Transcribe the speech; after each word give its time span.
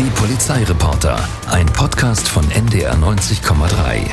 Die 0.00 0.10
Polizeireporter, 0.18 1.28
ein 1.50 1.66
Podcast 1.66 2.26
von 2.26 2.50
NDR 2.50 2.94
90,3. 2.94 4.06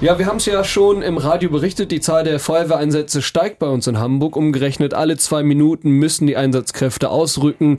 Ja, 0.00 0.18
wir 0.18 0.24
haben 0.24 0.38
es 0.38 0.46
ja 0.46 0.64
schon 0.64 1.02
im 1.02 1.18
Radio 1.18 1.50
berichtet, 1.50 1.92
die 1.92 2.00
Zahl 2.00 2.24
der 2.24 2.40
Feuerwehreinsätze 2.40 3.20
steigt 3.20 3.58
bei 3.58 3.66
uns 3.66 3.86
in 3.86 3.98
Hamburg. 3.98 4.36
Umgerechnet 4.36 4.94
alle 4.94 5.18
zwei 5.18 5.42
Minuten 5.42 5.90
müssen 5.90 6.26
die 6.26 6.38
Einsatzkräfte 6.38 7.10
ausrücken. 7.10 7.78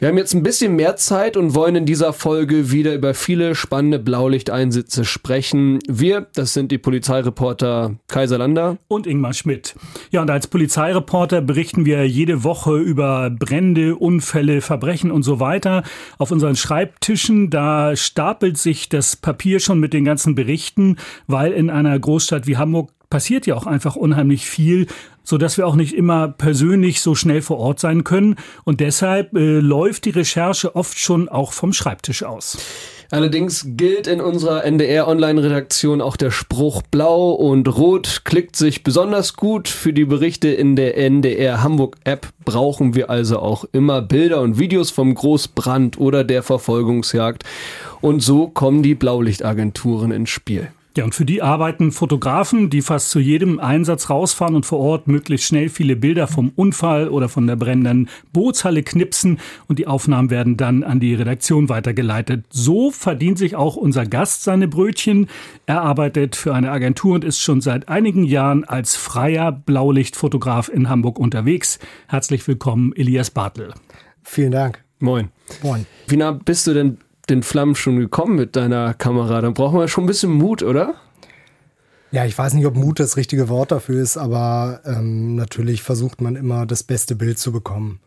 Wir 0.00 0.06
haben 0.06 0.16
jetzt 0.16 0.32
ein 0.32 0.44
bisschen 0.44 0.76
mehr 0.76 0.94
Zeit 0.94 1.36
und 1.36 1.56
wollen 1.56 1.74
in 1.74 1.84
dieser 1.84 2.12
Folge 2.12 2.70
wieder 2.70 2.94
über 2.94 3.14
viele 3.14 3.56
spannende 3.56 3.98
Blaulichteinsätze 3.98 5.04
sprechen. 5.04 5.80
Wir, 5.88 6.28
das 6.36 6.54
sind 6.54 6.70
die 6.70 6.78
Polizeireporter 6.78 7.96
Kaiser 8.06 8.38
Lander 8.38 8.78
und 8.86 9.08
Ingmar 9.08 9.32
Schmidt. 9.32 9.74
Ja, 10.12 10.22
und 10.22 10.30
als 10.30 10.46
Polizeireporter 10.46 11.40
berichten 11.40 11.84
wir 11.84 12.06
jede 12.06 12.44
Woche 12.44 12.76
über 12.76 13.28
Brände, 13.28 13.96
Unfälle, 13.96 14.60
Verbrechen 14.60 15.10
und 15.10 15.24
so 15.24 15.40
weiter. 15.40 15.82
Auf 16.16 16.30
unseren 16.30 16.54
Schreibtischen, 16.54 17.50
da 17.50 17.96
stapelt 17.96 18.56
sich 18.56 18.88
das 18.88 19.16
Papier 19.16 19.58
schon 19.58 19.80
mit 19.80 19.92
den 19.94 20.04
ganzen 20.04 20.36
Berichten, 20.36 20.94
weil 21.26 21.50
in 21.50 21.70
einer 21.70 21.98
Großstadt 21.98 22.46
wie 22.46 22.56
Hamburg 22.56 22.92
passiert 23.10 23.46
ja 23.46 23.56
auch 23.56 23.66
einfach 23.66 23.96
unheimlich 23.96 24.46
viel, 24.46 24.86
so 25.28 25.36
dass 25.36 25.58
wir 25.58 25.66
auch 25.66 25.74
nicht 25.74 25.94
immer 25.94 26.28
persönlich 26.28 27.02
so 27.02 27.14
schnell 27.14 27.42
vor 27.42 27.58
Ort 27.58 27.80
sein 27.80 28.02
können. 28.02 28.36
Und 28.64 28.80
deshalb 28.80 29.34
äh, 29.36 29.60
läuft 29.60 30.06
die 30.06 30.10
Recherche 30.10 30.74
oft 30.74 30.98
schon 30.98 31.28
auch 31.28 31.52
vom 31.52 31.74
Schreibtisch 31.74 32.22
aus. 32.22 32.56
Allerdings 33.10 33.64
gilt 33.68 34.06
in 34.06 34.20
unserer 34.20 34.64
NDR-Online-Redaktion 34.64 36.02
auch 36.02 36.16
der 36.16 36.30
Spruch 36.30 36.82
Blau 36.82 37.32
und 37.32 37.66
Rot 37.68 38.22
klickt 38.24 38.54
sich 38.56 38.82
besonders 38.82 39.34
gut. 39.34 39.68
Für 39.68 39.94
die 39.94 40.04
Berichte 40.04 40.48
in 40.48 40.76
der 40.76 40.96
NDR 40.98 41.62
Hamburg-App 41.62 42.28
brauchen 42.44 42.94
wir 42.94 43.08
also 43.08 43.38
auch 43.38 43.64
immer 43.72 44.02
Bilder 44.02 44.40
und 44.42 44.58
Videos 44.58 44.90
vom 44.90 45.14
Großbrand 45.14 45.98
oder 45.98 46.22
der 46.22 46.42
Verfolgungsjagd. 46.42 47.44
Und 48.00 48.20
so 48.20 48.46
kommen 48.48 48.82
die 48.82 48.94
Blaulichtagenturen 48.94 50.10
ins 50.10 50.30
Spiel. 50.30 50.68
Ja, 50.98 51.04
und 51.04 51.14
für 51.14 51.24
die 51.24 51.42
arbeiten 51.42 51.92
Fotografen, 51.92 52.70
die 52.70 52.82
fast 52.82 53.10
zu 53.10 53.20
jedem 53.20 53.60
Einsatz 53.60 54.10
rausfahren 54.10 54.56
und 54.56 54.66
vor 54.66 54.80
Ort 54.80 55.06
möglichst 55.06 55.46
schnell 55.46 55.68
viele 55.68 55.94
Bilder 55.94 56.26
vom 56.26 56.50
Unfall 56.56 57.08
oder 57.08 57.28
von 57.28 57.46
der 57.46 57.54
brennenden 57.54 58.08
Bootshalle 58.32 58.82
knipsen 58.82 59.38
und 59.68 59.78
die 59.78 59.86
Aufnahmen 59.86 60.28
werden 60.28 60.56
dann 60.56 60.82
an 60.82 60.98
die 60.98 61.14
Redaktion 61.14 61.68
weitergeleitet. 61.68 62.46
So 62.50 62.90
verdient 62.90 63.38
sich 63.38 63.54
auch 63.54 63.76
unser 63.76 64.06
Gast 64.06 64.42
seine 64.42 64.66
Brötchen. 64.66 65.28
Er 65.66 65.82
arbeitet 65.82 66.34
für 66.34 66.52
eine 66.52 66.72
Agentur 66.72 67.14
und 67.14 67.24
ist 67.24 67.38
schon 67.38 67.60
seit 67.60 67.88
einigen 67.88 68.24
Jahren 68.24 68.64
als 68.64 68.96
freier 68.96 69.52
Blaulichtfotograf 69.52 70.68
in 70.68 70.88
Hamburg 70.88 71.20
unterwegs. 71.20 71.78
Herzlich 72.08 72.44
willkommen, 72.48 72.92
Elias 72.96 73.30
Bartel. 73.30 73.72
Vielen 74.24 74.50
Dank. 74.50 74.82
Moin. 74.98 75.28
Moin. 75.62 75.86
Wie 76.08 76.16
nah 76.16 76.32
bist 76.32 76.66
du 76.66 76.74
denn 76.74 76.98
den 77.30 77.42
Flammen 77.42 77.74
schon 77.74 77.98
gekommen 77.98 78.36
mit 78.36 78.56
deiner 78.56 78.94
Kamera? 78.94 79.40
Dann 79.40 79.54
brauchen 79.54 79.78
wir 79.78 79.88
schon 79.88 80.04
ein 80.04 80.08
bisschen 80.08 80.32
Mut, 80.32 80.62
oder? 80.62 80.94
Ja, 82.10 82.24
ich 82.24 82.36
weiß 82.36 82.54
nicht, 82.54 82.66
ob 82.66 82.74
Mut 82.74 83.00
das 83.00 83.16
richtige 83.16 83.48
Wort 83.48 83.70
dafür 83.70 84.02
ist, 84.02 84.16
aber 84.16 84.80
ähm, 84.84 85.34
natürlich 85.34 85.82
versucht 85.82 86.20
man 86.20 86.36
immer 86.36 86.64
das 86.64 86.82
beste 86.82 87.14
Bild 87.14 87.38
zu 87.38 87.52
bekommen. 87.52 88.00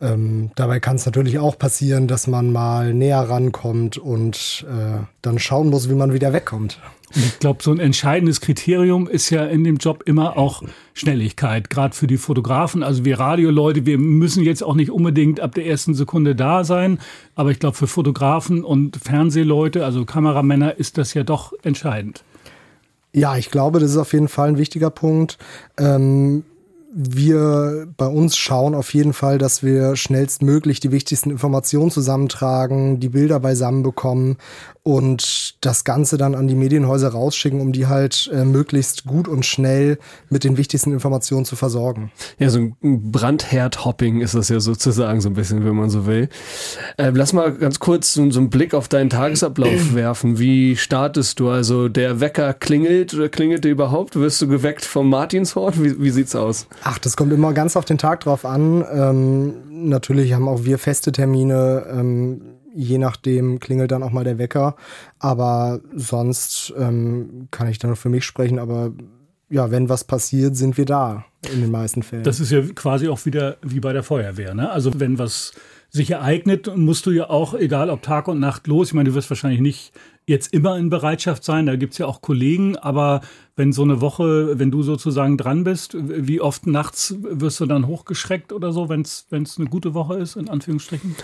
Ähm, 0.00 0.50
dabei 0.54 0.78
kann 0.78 0.96
es 0.96 1.06
natürlich 1.06 1.40
auch 1.40 1.58
passieren, 1.58 2.06
dass 2.06 2.28
man 2.28 2.52
mal 2.52 2.94
näher 2.94 3.28
rankommt 3.28 3.98
und 3.98 4.64
äh, 4.68 5.02
dann 5.22 5.38
schauen 5.40 5.70
muss, 5.70 5.88
wie 5.88 5.94
man 5.94 6.12
wieder 6.12 6.32
wegkommt. 6.32 6.80
Ich 7.14 7.38
glaube, 7.38 7.62
so 7.62 7.70
ein 7.70 7.80
entscheidendes 7.80 8.40
Kriterium 8.40 9.08
ist 9.08 9.30
ja 9.30 9.44
in 9.44 9.64
dem 9.64 9.76
Job 9.76 10.02
immer 10.06 10.36
auch 10.36 10.62
Schnelligkeit, 10.94 11.70
gerade 11.70 11.94
für 11.94 12.06
die 12.06 12.18
Fotografen. 12.18 12.82
Also 12.82 13.04
wir 13.04 13.18
Radioleute, 13.18 13.86
wir 13.86 13.98
müssen 13.98 14.42
jetzt 14.42 14.62
auch 14.62 14.74
nicht 14.74 14.90
unbedingt 14.90 15.40
ab 15.40 15.54
der 15.54 15.66
ersten 15.66 15.94
Sekunde 15.94 16.34
da 16.34 16.64
sein, 16.64 16.98
aber 17.34 17.50
ich 17.50 17.58
glaube, 17.58 17.76
für 17.76 17.86
Fotografen 17.86 18.64
und 18.64 18.96
Fernsehleute, 18.96 19.84
also 19.84 20.04
Kameramänner, 20.04 20.78
ist 20.78 20.98
das 20.98 21.14
ja 21.14 21.24
doch 21.24 21.52
entscheidend. 21.62 22.24
Ja, 23.12 23.36
ich 23.36 23.50
glaube, 23.50 23.80
das 23.80 23.92
ist 23.92 23.96
auf 23.96 24.12
jeden 24.12 24.28
Fall 24.28 24.48
ein 24.48 24.58
wichtiger 24.58 24.90
Punkt. 24.90 25.38
Ähm, 25.78 26.44
wir 26.94 27.86
bei 27.96 28.06
uns 28.06 28.36
schauen 28.36 28.74
auf 28.74 28.92
jeden 28.94 29.12
Fall, 29.12 29.38
dass 29.38 29.62
wir 29.62 29.94
schnellstmöglich 29.94 30.80
die 30.80 30.90
wichtigsten 30.90 31.30
Informationen 31.30 31.90
zusammentragen, 31.90 32.98
die 32.98 33.10
Bilder 33.10 33.40
beisammen 33.40 33.82
bekommen 33.82 34.36
und 34.88 35.56
das 35.60 35.84
Ganze 35.84 36.16
dann 36.16 36.34
an 36.34 36.48
die 36.48 36.54
Medienhäuser 36.54 37.10
rausschicken, 37.10 37.60
um 37.60 37.72
die 37.72 37.88
halt 37.88 38.30
äh, 38.32 38.46
möglichst 38.46 39.04
gut 39.04 39.28
und 39.28 39.44
schnell 39.44 39.98
mit 40.30 40.44
den 40.44 40.56
wichtigsten 40.56 40.94
Informationen 40.94 41.44
zu 41.44 41.56
versorgen. 41.56 42.10
Ja, 42.38 42.48
so 42.48 42.58
ein 42.58 42.74
Brandherd-Hopping 42.80 44.22
ist 44.22 44.34
das 44.34 44.48
ja 44.48 44.60
sozusagen 44.60 45.20
so 45.20 45.28
ein 45.28 45.34
bisschen, 45.34 45.62
wenn 45.66 45.76
man 45.76 45.90
so 45.90 46.06
will. 46.06 46.30
Äh, 46.96 47.10
lass 47.10 47.34
mal 47.34 47.52
ganz 47.52 47.80
kurz 47.80 48.14
so, 48.14 48.30
so 48.30 48.40
einen 48.40 48.48
Blick 48.48 48.72
auf 48.72 48.88
deinen 48.88 49.10
Tagesablauf 49.10 49.92
werfen. 49.94 50.38
Wie 50.38 50.74
startest 50.74 51.38
du? 51.38 51.50
Also 51.50 51.90
der 51.90 52.20
Wecker 52.20 52.54
klingelt 52.54 53.12
oder 53.12 53.28
klingelt 53.28 53.64
der 53.64 53.72
überhaupt? 53.72 54.16
Wirst 54.16 54.40
du 54.40 54.48
geweckt 54.48 54.86
vom 54.86 55.10
Martinshort? 55.10 55.84
Wie, 55.84 56.02
wie 56.02 56.10
sieht's 56.10 56.34
aus? 56.34 56.66
Ach, 56.82 56.98
das 56.98 57.14
kommt 57.14 57.34
immer 57.34 57.52
ganz 57.52 57.76
auf 57.76 57.84
den 57.84 57.98
Tag 57.98 58.20
drauf 58.20 58.46
an. 58.46 58.82
Ähm, 58.90 59.54
natürlich 59.70 60.32
haben 60.32 60.48
auch 60.48 60.64
wir 60.64 60.78
feste 60.78 61.12
Termine. 61.12 61.84
Ähm, 61.92 62.40
je 62.78 62.98
nachdem 62.98 63.58
klingelt 63.58 63.90
dann 63.90 64.04
auch 64.04 64.12
mal 64.12 64.24
der 64.24 64.38
Wecker. 64.38 64.76
Aber 65.18 65.80
sonst 65.94 66.72
ähm, 66.78 67.48
kann 67.50 67.68
ich 67.68 67.78
da 67.78 67.88
nur 67.88 67.96
für 67.96 68.08
mich 68.08 68.24
sprechen. 68.24 68.58
Aber 68.58 68.92
ja, 69.50 69.70
wenn 69.70 69.88
was 69.88 70.04
passiert, 70.04 70.56
sind 70.56 70.78
wir 70.78 70.84
da 70.84 71.24
in 71.52 71.60
den 71.60 71.70
meisten 71.70 72.02
Fällen. 72.02 72.22
Das 72.22 72.38
ist 72.38 72.52
ja 72.52 72.62
quasi 72.74 73.08
auch 73.08 73.24
wieder 73.26 73.56
wie 73.62 73.80
bei 73.80 73.92
der 73.92 74.04
Feuerwehr. 74.04 74.54
Ne? 74.54 74.70
Also 74.70 75.00
wenn 75.00 75.18
was 75.18 75.52
sich 75.90 76.10
ereignet, 76.10 76.70
musst 76.76 77.06
du 77.06 77.10
ja 77.10 77.30
auch, 77.30 77.54
egal 77.54 77.90
ob 77.90 78.02
Tag 78.02 78.28
und 78.28 78.38
Nacht 78.38 78.66
los, 78.66 78.88
ich 78.88 78.94
meine, 78.94 79.08
du 79.08 79.14
wirst 79.14 79.30
wahrscheinlich 79.30 79.60
nicht 79.60 79.92
jetzt 80.26 80.52
immer 80.52 80.76
in 80.76 80.90
Bereitschaft 80.90 81.42
sein, 81.42 81.64
da 81.64 81.76
gibt's 81.76 81.96
ja 81.96 82.06
auch 82.06 82.20
Kollegen, 82.20 82.76
aber 82.76 83.22
wenn 83.56 83.72
so 83.72 83.82
eine 83.82 84.02
Woche, 84.02 84.58
wenn 84.58 84.70
du 84.70 84.82
sozusagen 84.82 85.38
dran 85.38 85.64
bist, 85.64 85.96
wie 85.98 86.42
oft 86.42 86.66
nachts 86.66 87.14
wirst 87.18 87.60
du 87.60 87.66
dann 87.66 87.86
hochgeschreckt 87.86 88.52
oder 88.52 88.72
so, 88.72 88.90
wenn 88.90 89.00
es 89.00 89.26
eine 89.30 89.68
gute 89.70 89.94
Woche 89.94 90.16
ist, 90.16 90.36
in 90.36 90.50
Anführungsstrichen? 90.50 91.16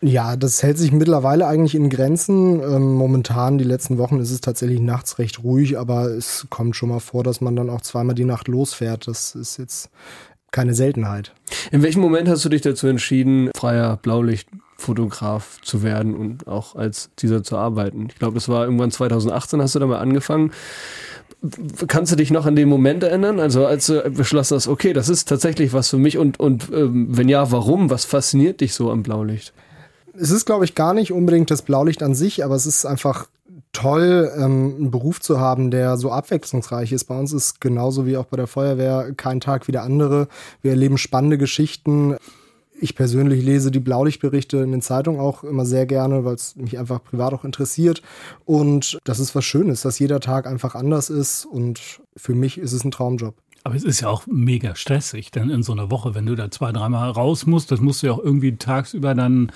Ja, 0.00 0.36
das 0.36 0.62
hält 0.62 0.76
sich 0.76 0.92
mittlerweile 0.92 1.46
eigentlich 1.46 1.74
in 1.74 1.88
Grenzen. 1.88 2.60
Ähm, 2.60 2.94
momentan, 2.94 3.56
die 3.58 3.64
letzten 3.64 3.96
Wochen, 3.96 4.20
ist 4.20 4.30
es 4.30 4.40
tatsächlich 4.40 4.80
nachts 4.80 5.18
recht 5.18 5.42
ruhig, 5.42 5.78
aber 5.78 6.06
es 6.08 6.46
kommt 6.50 6.76
schon 6.76 6.90
mal 6.90 7.00
vor, 7.00 7.24
dass 7.24 7.40
man 7.40 7.56
dann 7.56 7.70
auch 7.70 7.80
zweimal 7.80 8.14
die 8.14 8.24
Nacht 8.24 8.48
losfährt. 8.48 9.08
Das 9.08 9.34
ist 9.34 9.56
jetzt 9.56 9.90
keine 10.50 10.74
Seltenheit. 10.74 11.32
In 11.72 11.82
welchem 11.82 12.00
Moment 12.00 12.28
hast 12.28 12.44
du 12.44 12.48
dich 12.48 12.60
dazu 12.60 12.86
entschieden, 12.86 13.50
freier 13.56 13.96
Blaulichtfotograf 13.96 15.60
zu 15.62 15.82
werden 15.82 16.14
und 16.14 16.46
auch 16.46 16.76
als 16.76 17.10
dieser 17.18 17.42
zu 17.42 17.56
arbeiten? 17.56 18.06
Ich 18.08 18.16
glaube, 18.16 18.38
es 18.38 18.48
war 18.48 18.64
irgendwann 18.64 18.92
2018, 18.92 19.60
hast 19.60 19.74
du 19.74 19.80
damit 19.80 19.98
angefangen. 19.98 20.52
Kannst 21.88 22.12
du 22.12 22.16
dich 22.16 22.30
noch 22.30 22.46
an 22.46 22.56
den 22.56 22.68
Moment 22.68 23.02
erinnern? 23.02 23.40
Also 23.40 23.66
als 23.66 23.86
du 23.86 24.08
beschlossen 24.10 24.54
hast, 24.54 24.68
okay, 24.68 24.92
das 24.92 25.08
ist 25.08 25.28
tatsächlich 25.28 25.72
was 25.72 25.90
für 25.90 25.98
mich 25.98 26.18
und, 26.18 26.38
und 26.38 26.70
ähm, 26.72 27.08
wenn 27.10 27.28
ja, 27.28 27.50
warum? 27.50 27.90
Was 27.90 28.04
fasziniert 28.04 28.60
dich 28.60 28.74
so 28.74 28.90
am 28.90 29.02
Blaulicht? 29.02 29.52
Es 30.16 30.30
ist, 30.30 30.46
glaube 30.46 30.64
ich, 30.64 30.74
gar 30.74 30.94
nicht 30.94 31.12
unbedingt 31.12 31.50
das 31.50 31.62
Blaulicht 31.62 32.02
an 32.02 32.14
sich, 32.14 32.44
aber 32.44 32.54
es 32.54 32.66
ist 32.66 32.86
einfach 32.86 33.28
toll, 33.72 34.32
ähm, 34.36 34.74
einen 34.78 34.90
Beruf 34.90 35.20
zu 35.20 35.40
haben, 35.40 35.70
der 35.70 35.96
so 35.96 36.10
abwechslungsreich 36.10 36.92
ist. 36.92 37.04
Bei 37.04 37.18
uns 37.18 37.32
ist 37.32 37.60
genauso 37.60 38.06
wie 38.06 38.16
auch 38.16 38.26
bei 38.26 38.36
der 38.36 38.46
Feuerwehr 38.46 39.12
kein 39.16 39.40
Tag 39.40 39.68
wie 39.68 39.72
der 39.72 39.82
andere. 39.82 40.28
Wir 40.62 40.70
erleben 40.70 40.96
spannende 40.96 41.38
Geschichten. 41.38 42.16
Ich 42.80 42.94
persönlich 42.94 43.44
lese 43.44 43.70
die 43.70 43.80
Blaulichtberichte 43.80 44.58
in 44.58 44.72
den 44.72 44.82
Zeitungen 44.82 45.20
auch 45.20 45.44
immer 45.44 45.64
sehr 45.64 45.86
gerne, 45.86 46.24
weil 46.24 46.34
es 46.34 46.56
mich 46.56 46.78
einfach 46.78 47.02
privat 47.02 47.32
auch 47.32 47.44
interessiert. 47.44 48.02
Und 48.44 48.98
das 49.04 49.20
ist 49.20 49.34
was 49.34 49.44
Schönes, 49.44 49.82
dass 49.82 49.98
jeder 49.98 50.20
Tag 50.20 50.46
einfach 50.46 50.74
anders 50.74 51.10
ist. 51.10 51.44
Und 51.44 51.80
für 52.16 52.34
mich 52.34 52.58
ist 52.58 52.72
es 52.72 52.84
ein 52.84 52.90
Traumjob. 52.90 53.34
Aber 53.64 53.74
es 53.74 53.84
ist 53.84 54.00
ja 54.00 54.08
auch 54.08 54.26
mega 54.26 54.74
stressig, 54.74 55.30
denn 55.30 55.48
in 55.48 55.62
so 55.62 55.72
einer 55.72 55.90
Woche, 55.90 56.14
wenn 56.14 56.26
du 56.26 56.34
da 56.34 56.50
zwei, 56.50 56.70
dreimal 56.70 57.10
raus 57.10 57.46
musst, 57.46 57.70
das 57.70 57.80
musst 57.80 58.02
du 58.02 58.08
ja 58.08 58.12
auch 58.12 58.22
irgendwie 58.22 58.56
tagsüber 58.56 59.14
dann 59.14 59.50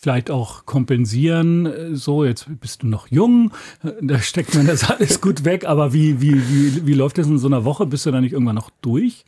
vielleicht 0.00 0.30
auch 0.30 0.64
kompensieren. 0.64 1.94
So, 1.94 2.24
jetzt 2.24 2.46
bist 2.60 2.82
du 2.82 2.86
noch 2.86 3.08
jung, 3.08 3.52
da 4.00 4.18
steckt 4.18 4.54
man 4.54 4.66
das 4.66 4.88
alles 4.90 5.20
gut 5.20 5.44
weg. 5.44 5.66
Aber 5.66 5.92
wie, 5.92 6.20
wie, 6.20 6.36
wie, 6.48 6.86
wie 6.86 6.94
läuft 6.94 7.18
das 7.18 7.26
in 7.26 7.38
so 7.38 7.46
einer 7.46 7.64
Woche? 7.64 7.86
Bist 7.86 8.06
du 8.06 8.10
da 8.10 8.20
nicht 8.20 8.32
irgendwann 8.32 8.56
noch 8.56 8.70
durch? 8.80 9.24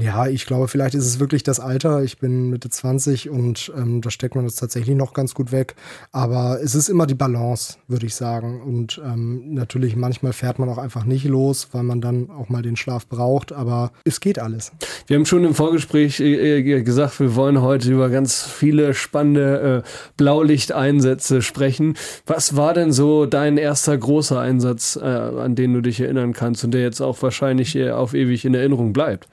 Ja, 0.00 0.26
ich 0.26 0.46
glaube, 0.46 0.66
vielleicht 0.66 0.94
ist 0.94 1.04
es 1.04 1.20
wirklich 1.20 1.42
das 1.42 1.60
Alter. 1.60 2.02
Ich 2.02 2.16
bin 2.18 2.48
Mitte 2.48 2.70
20 2.70 3.28
und 3.28 3.70
ähm, 3.76 4.00
da 4.00 4.10
steckt 4.10 4.34
man 4.34 4.46
das 4.46 4.54
tatsächlich 4.54 4.96
noch 4.96 5.12
ganz 5.12 5.34
gut 5.34 5.52
weg. 5.52 5.74
Aber 6.10 6.58
es 6.62 6.74
ist 6.74 6.88
immer 6.88 7.06
die 7.06 7.14
Balance, 7.14 7.76
würde 7.86 8.06
ich 8.06 8.14
sagen. 8.14 8.62
Und 8.62 9.00
ähm, 9.04 9.52
natürlich, 9.52 9.96
manchmal 9.96 10.32
fährt 10.32 10.58
man 10.58 10.70
auch 10.70 10.78
einfach 10.78 11.04
nicht 11.04 11.24
los, 11.24 11.68
weil 11.72 11.82
man 11.82 12.00
dann 12.00 12.30
auch 12.30 12.48
mal 12.48 12.62
den 12.62 12.76
Schlaf 12.76 13.08
braucht. 13.08 13.52
Aber 13.52 13.92
es 14.04 14.20
geht 14.20 14.38
alles. 14.38 14.72
Wir 15.06 15.16
haben 15.16 15.26
schon 15.26 15.44
im 15.44 15.54
Vorgespräch 15.54 16.20
äh, 16.20 16.60
äh 16.60 16.82
gesagt, 16.82 17.20
wir 17.20 17.34
wollen 17.34 17.60
heute 17.60 17.92
über 17.92 18.08
ganz 18.08 18.42
viele 18.42 18.94
spannende 18.94 19.84
äh, 19.84 19.88
Blaulichteinsätze 20.16 21.42
sprechen. 21.42 21.94
Was 22.26 22.56
war 22.56 22.72
denn 22.72 22.92
so 22.92 23.26
dein 23.26 23.58
erster 23.58 23.98
großer 23.98 24.40
Einsatz, 24.40 24.96
äh, 24.96 25.04
an 25.04 25.56
den 25.56 25.74
du 25.74 25.82
dich 25.82 26.00
erinnern 26.00 26.32
kannst 26.32 26.64
und 26.64 26.70
der 26.72 26.80
jetzt 26.80 27.02
auch 27.02 27.20
wahrscheinlich 27.22 27.76
äh, 27.76 27.90
auf 27.90 28.14
ewig 28.14 28.46
in 28.46 28.54
Erinnerung 28.54 28.94
bleibt? 28.94 29.28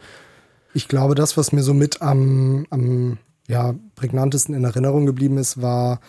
Ich 0.77 0.88
glaube, 0.88 1.15
das, 1.15 1.38
was 1.38 1.53
mir 1.53 1.63
so 1.63 1.74
mit 1.74 2.03
am, 2.03 2.68
am 2.69 3.18
ja 3.47 3.74
prägnantesten 3.95 4.53
in 4.53 4.63
Erinnerung 4.63 5.07
geblieben 5.07 5.39
ist, 5.39 5.59
war 5.59 6.00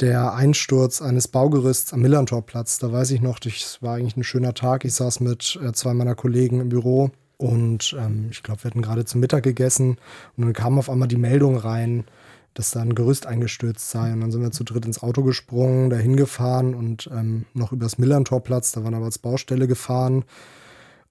der 0.00 0.34
Einsturz 0.34 1.00
eines 1.00 1.28
Baugerüsts 1.28 1.94
am 1.94 2.02
Millantorplatz. 2.02 2.78
Da 2.78 2.92
weiß 2.92 3.10
ich 3.12 3.22
noch, 3.22 3.38
das 3.38 3.78
war 3.80 3.94
eigentlich 3.94 4.18
ein 4.18 4.22
schöner 4.22 4.52
Tag. 4.52 4.84
Ich 4.84 4.92
saß 4.92 5.20
mit 5.20 5.58
äh, 5.64 5.72
zwei 5.72 5.94
meiner 5.94 6.14
Kollegen 6.14 6.60
im 6.60 6.68
Büro 6.68 7.10
und 7.38 7.96
ähm, 7.98 8.28
ich 8.30 8.42
glaube, 8.42 8.62
wir 8.62 8.70
hatten 8.70 8.82
gerade 8.82 9.06
zum 9.06 9.22
Mittag 9.22 9.44
gegessen 9.44 9.96
und 10.36 10.44
dann 10.44 10.52
kam 10.52 10.78
auf 10.78 10.90
einmal 10.90 11.08
die 11.08 11.16
Meldung 11.16 11.56
rein, 11.56 12.04
dass 12.52 12.70
da 12.70 12.82
ein 12.82 12.94
Gerüst 12.94 13.24
eingestürzt 13.24 13.88
sei. 13.88 14.12
Und 14.12 14.20
dann 14.20 14.30
sind 14.30 14.42
wir 14.42 14.50
zu 14.50 14.64
dritt 14.64 14.84
ins 14.84 15.02
Auto 15.02 15.22
gesprungen, 15.22 15.88
dahin 15.88 16.18
gefahren 16.18 16.74
und 16.74 17.08
ähm, 17.10 17.46
noch 17.54 17.72
übers 17.72 17.96
Millantorplatz, 17.96 18.72
da 18.72 18.84
waren 18.84 18.92
wir 18.92 19.06
als 19.06 19.18
Baustelle 19.18 19.66
gefahren 19.66 20.24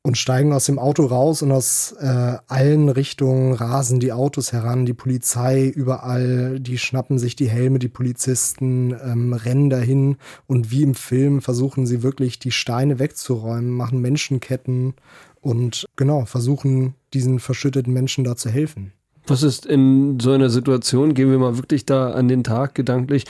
und 0.04 0.18
steigen 0.18 0.52
aus 0.52 0.66
dem 0.66 0.80
Auto 0.80 1.06
raus 1.06 1.42
und 1.42 1.52
aus 1.52 1.94
äh, 2.00 2.38
allen 2.48 2.90
Richtungen 2.90 3.54
rasen 3.54 4.00
die 4.00 4.12
Autos 4.12 4.52
heran, 4.52 4.86
die 4.86 4.94
Polizei 4.94 5.68
überall, 5.68 6.60
die 6.60 6.80
schnappen 6.80 7.20
sich 7.20 7.36
die 7.36 7.50
Helme, 7.50 7.78
die 7.78 7.88
Polizisten 7.88 8.96
ähm, 9.04 9.34
rennen 9.34 9.70
dahin 9.70 10.18
und 10.48 10.72
wie 10.72 10.82
im 10.82 10.96
Film 10.96 11.42
versuchen 11.42 11.86
sie 11.86 12.02
wirklich 12.02 12.40
die 12.40 12.52
Steine 12.52 12.98
wegzuräumen, 12.98 13.70
machen 13.70 14.02
Menschenketten 14.02 14.96
und 15.40 15.86
genau, 15.96 16.26
versuchen 16.26 16.96
diesen 17.14 17.40
verschütteten 17.40 17.94
Menschen 17.94 18.24
da 18.24 18.36
zu 18.36 18.50
helfen. 18.50 18.94
Was 19.28 19.44
ist 19.44 19.66
in 19.66 20.20
so 20.20 20.32
einer 20.32 20.50
Situation, 20.50 21.14
gehen 21.14 21.30
wir 21.30 21.38
mal 21.38 21.58
wirklich 21.58 21.86
da 21.86 22.12
an 22.12 22.28
den 22.28 22.44
Tag 22.44 22.76
gedanklich, 22.76 23.26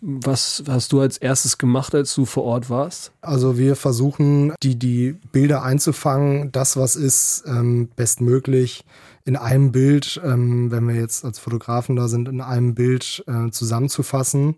was 0.00 0.62
hast 0.68 0.92
du 0.92 1.00
als 1.00 1.18
erstes 1.18 1.58
gemacht, 1.58 1.94
als 1.94 2.14
du 2.14 2.24
vor 2.24 2.44
Ort 2.44 2.70
warst? 2.70 3.12
Also 3.20 3.58
wir 3.58 3.74
versuchen, 3.74 4.52
die, 4.62 4.76
die 4.76 5.16
Bilder 5.32 5.62
einzufangen, 5.62 6.52
das, 6.52 6.76
was 6.76 6.94
ist, 6.94 7.44
ähm, 7.46 7.88
bestmöglich 7.96 8.84
in 9.24 9.36
einem 9.36 9.72
Bild, 9.72 10.20
ähm, 10.22 10.70
wenn 10.70 10.86
wir 10.86 10.94
jetzt 10.94 11.24
als 11.24 11.38
Fotografen 11.38 11.96
da 11.96 12.08
sind, 12.08 12.28
in 12.28 12.40
einem 12.40 12.74
Bild 12.74 13.24
äh, 13.26 13.50
zusammenzufassen. 13.50 14.56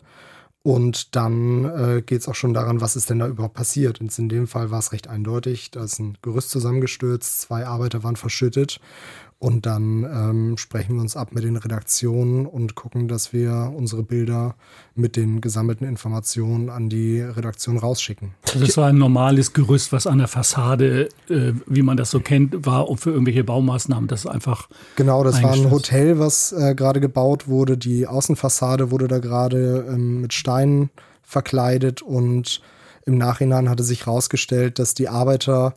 Und 0.62 1.14
dann 1.14 1.64
äh, 1.64 2.02
geht 2.02 2.22
es 2.22 2.28
auch 2.28 2.34
schon 2.34 2.52
daran, 2.52 2.80
was 2.80 2.96
ist 2.96 3.08
denn 3.08 3.20
da 3.20 3.28
überhaupt 3.28 3.54
passiert. 3.54 4.00
Und 4.00 4.18
in 4.18 4.28
dem 4.28 4.48
Fall 4.48 4.72
war 4.72 4.80
es 4.80 4.90
recht 4.90 5.06
eindeutig. 5.06 5.70
Da 5.70 5.84
ist 5.84 6.00
ein 6.00 6.18
Gerüst 6.22 6.50
zusammengestürzt, 6.50 7.42
zwei 7.42 7.64
Arbeiter 7.64 8.02
waren 8.02 8.16
verschüttet. 8.16 8.80
Und 9.38 9.66
dann 9.66 10.04
ähm, 10.04 10.56
sprechen 10.56 10.94
wir 10.94 11.02
uns 11.02 11.14
ab 11.14 11.32
mit 11.32 11.44
den 11.44 11.56
Redaktionen 11.56 12.46
und 12.46 12.74
gucken, 12.74 13.06
dass 13.06 13.34
wir 13.34 13.70
unsere 13.76 14.02
Bilder 14.02 14.54
mit 14.94 15.16
den 15.16 15.42
gesammelten 15.42 15.86
Informationen 15.86 16.70
an 16.70 16.88
die 16.88 17.20
Redaktion 17.20 17.76
rausschicken. 17.76 18.32
Also 18.46 18.64
das 18.64 18.78
war 18.78 18.88
ein 18.88 18.96
normales 18.96 19.52
Gerüst, 19.52 19.92
was 19.92 20.06
an 20.06 20.18
der 20.18 20.28
Fassade, 20.28 21.10
äh, 21.28 21.52
wie 21.66 21.82
man 21.82 21.98
das 21.98 22.10
so 22.10 22.20
kennt, 22.20 22.64
war 22.64 22.86
für 22.96 23.10
irgendwelche 23.10 23.44
Baumaßnahmen. 23.44 24.08
Das 24.08 24.20
ist 24.20 24.30
einfach. 24.30 24.70
Genau, 24.96 25.22
das 25.22 25.42
war 25.42 25.52
ein 25.52 25.70
Hotel, 25.70 26.18
was 26.18 26.52
äh, 26.52 26.74
gerade 26.74 27.00
gebaut 27.00 27.46
wurde. 27.46 27.76
Die 27.76 28.06
Außenfassade 28.06 28.90
wurde 28.90 29.06
da 29.06 29.18
gerade 29.18 29.86
ähm, 29.86 30.22
mit 30.22 30.32
Steinen 30.32 30.88
verkleidet 31.22 32.00
und 32.00 32.62
im 33.04 33.18
Nachhinein 33.18 33.68
hatte 33.68 33.82
sich 33.82 34.06
herausgestellt, 34.06 34.78
dass 34.78 34.94
die 34.94 35.08
Arbeiter 35.08 35.74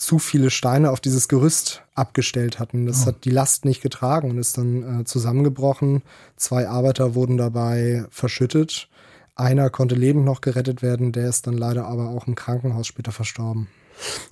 zu 0.00 0.18
viele 0.18 0.48
Steine 0.48 0.90
auf 0.90 1.00
dieses 1.00 1.28
Gerüst 1.28 1.82
abgestellt 1.94 2.58
hatten. 2.58 2.86
Das 2.86 3.02
oh. 3.02 3.06
hat 3.08 3.24
die 3.24 3.30
Last 3.30 3.66
nicht 3.66 3.82
getragen 3.82 4.30
und 4.30 4.38
ist 4.38 4.56
dann 4.56 5.00
äh, 5.00 5.04
zusammengebrochen. 5.04 6.02
Zwei 6.36 6.66
Arbeiter 6.66 7.14
wurden 7.14 7.36
dabei 7.36 8.06
verschüttet. 8.10 8.88
Einer 9.36 9.68
konnte 9.68 9.94
lebend 9.94 10.24
noch 10.24 10.40
gerettet 10.40 10.80
werden, 10.80 11.12
der 11.12 11.28
ist 11.28 11.46
dann 11.46 11.54
leider 11.54 11.86
aber 11.86 12.08
auch 12.08 12.26
im 12.26 12.34
Krankenhaus 12.34 12.86
später 12.86 13.12
verstorben. 13.12 13.68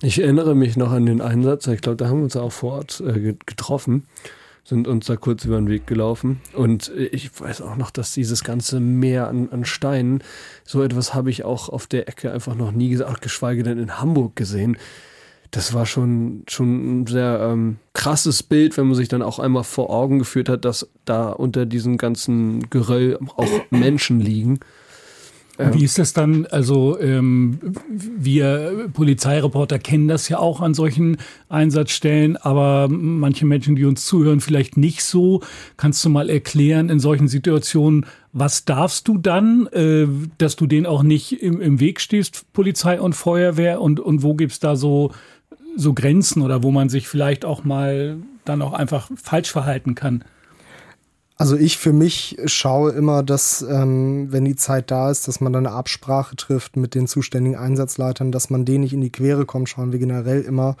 Ich 0.01 0.19
erinnere 0.19 0.55
mich 0.55 0.75
noch 0.75 0.91
an 0.91 1.05
den 1.05 1.21
Einsatz, 1.21 1.67
ich 1.67 1.81
glaube, 1.81 1.97
da 1.97 2.07
haben 2.07 2.17
wir 2.17 2.23
uns 2.23 2.35
auch 2.35 2.51
vor 2.51 2.73
Ort 2.73 3.01
äh, 3.01 3.35
getroffen, 3.45 4.07
sind 4.63 4.87
uns 4.87 5.05
da 5.05 5.17
kurz 5.17 5.45
über 5.45 5.57
den 5.57 5.69
Weg 5.69 5.85
gelaufen. 5.85 6.41
Und 6.53 6.91
äh, 6.95 7.05
ich 7.05 7.39
weiß 7.39 7.61
auch 7.61 7.75
noch, 7.75 7.91
dass 7.91 8.11
dieses 8.13 8.43
ganze 8.43 8.79
Meer 8.79 9.27
an, 9.27 9.49
an 9.51 9.65
Steinen, 9.65 10.23
so 10.63 10.81
etwas 10.81 11.13
habe 11.13 11.29
ich 11.29 11.43
auch 11.45 11.69
auf 11.69 11.85
der 11.85 12.09
Ecke 12.09 12.31
einfach 12.31 12.55
noch 12.55 12.71
nie 12.71 12.89
gesagt, 12.89 13.21
geschweige 13.21 13.61
denn 13.61 13.77
in 13.77 13.99
Hamburg 13.99 14.35
gesehen 14.35 14.75
das 15.51 15.73
war 15.73 15.85
schon, 15.85 16.43
schon 16.47 17.01
ein 17.01 17.07
sehr 17.07 17.39
ähm, 17.41 17.77
krasses 17.93 18.43
Bild, 18.43 18.77
wenn 18.77 18.87
man 18.87 18.95
sich 18.95 19.07
dann 19.07 19.21
auch 19.21 19.39
einmal 19.39 19.63
vor 19.63 19.89
Augen 19.89 20.19
geführt 20.19 20.49
hat, 20.49 20.65
dass 20.65 20.89
da 21.05 21.29
unter 21.29 21.65
diesem 21.65 21.97
ganzen 21.97 22.69
Geröll 22.69 23.17
auch 23.35 23.49
Menschen 23.71 24.19
liegen. 24.19 24.59
Wie 25.59 25.83
ist 25.83 25.99
das 25.99 26.13
dann? 26.13 26.45
Also 26.45 26.97
ähm, 27.01 27.59
wir 27.89 28.89
Polizeireporter 28.93 29.77
kennen 29.77 30.07
das 30.07 30.29
ja 30.29 30.39
auch 30.39 30.61
an 30.61 30.73
solchen 30.73 31.17
Einsatzstellen, 31.49 32.37
aber 32.37 32.87
manche 32.89 33.45
Menschen, 33.45 33.75
die 33.75 33.83
uns 33.83 34.05
zuhören, 34.05 34.39
vielleicht 34.39 34.77
nicht 34.77 35.03
so. 35.03 35.41
Kannst 35.75 36.03
du 36.05 36.09
mal 36.09 36.29
erklären 36.29 36.87
in 36.87 37.01
solchen 37.01 37.27
Situationen, 37.27 38.05
was 38.31 38.63
darfst 38.63 39.09
du 39.09 39.17
dann, 39.17 39.67
äh, 39.67 40.07
dass 40.37 40.55
du 40.55 40.65
denen 40.65 40.85
auch 40.85 41.03
nicht 41.03 41.43
im, 41.43 41.59
im 41.59 41.81
Weg 41.81 41.99
stehst, 41.99 42.45
Polizei 42.53 43.01
und 43.01 43.13
Feuerwehr 43.13 43.81
und, 43.81 43.99
und 43.99 44.23
wo 44.23 44.35
gibt's 44.35 44.61
da 44.61 44.77
so 44.77 45.11
so 45.79 45.93
Grenzen 45.93 46.41
oder 46.41 46.61
wo 46.63 46.71
man 46.71 46.89
sich 46.89 47.07
vielleicht 47.07 47.45
auch 47.45 47.63
mal 47.63 48.17
dann 48.45 48.61
auch 48.61 48.73
einfach 48.73 49.09
falsch 49.15 49.51
verhalten 49.51 49.95
kann? 49.95 50.23
Also 51.37 51.55
ich 51.55 51.77
für 51.77 51.93
mich 51.93 52.37
schaue 52.45 52.91
immer, 52.91 53.23
dass 53.23 53.61
ähm, 53.61 54.27
wenn 54.29 54.43
die 54.43 54.57
Zeit 54.57 54.91
da 54.91 55.09
ist, 55.09 55.29
dass 55.29 55.39
man 55.39 55.53
dann 55.53 55.65
eine 55.65 55.75
Absprache 55.75 56.35
trifft 56.35 56.75
mit 56.75 56.95
den 56.95 57.07
zuständigen 57.07 57.57
Einsatzleitern, 57.57 58.33
dass 58.33 58.49
man 58.49 58.65
denen 58.65 58.81
nicht 58.83 58.91
in 58.91 58.99
die 58.99 59.11
Quere 59.11 59.45
kommt, 59.45 59.69
schauen 59.69 59.93
wir 59.93 59.99
generell 59.99 60.41
immer. 60.41 60.75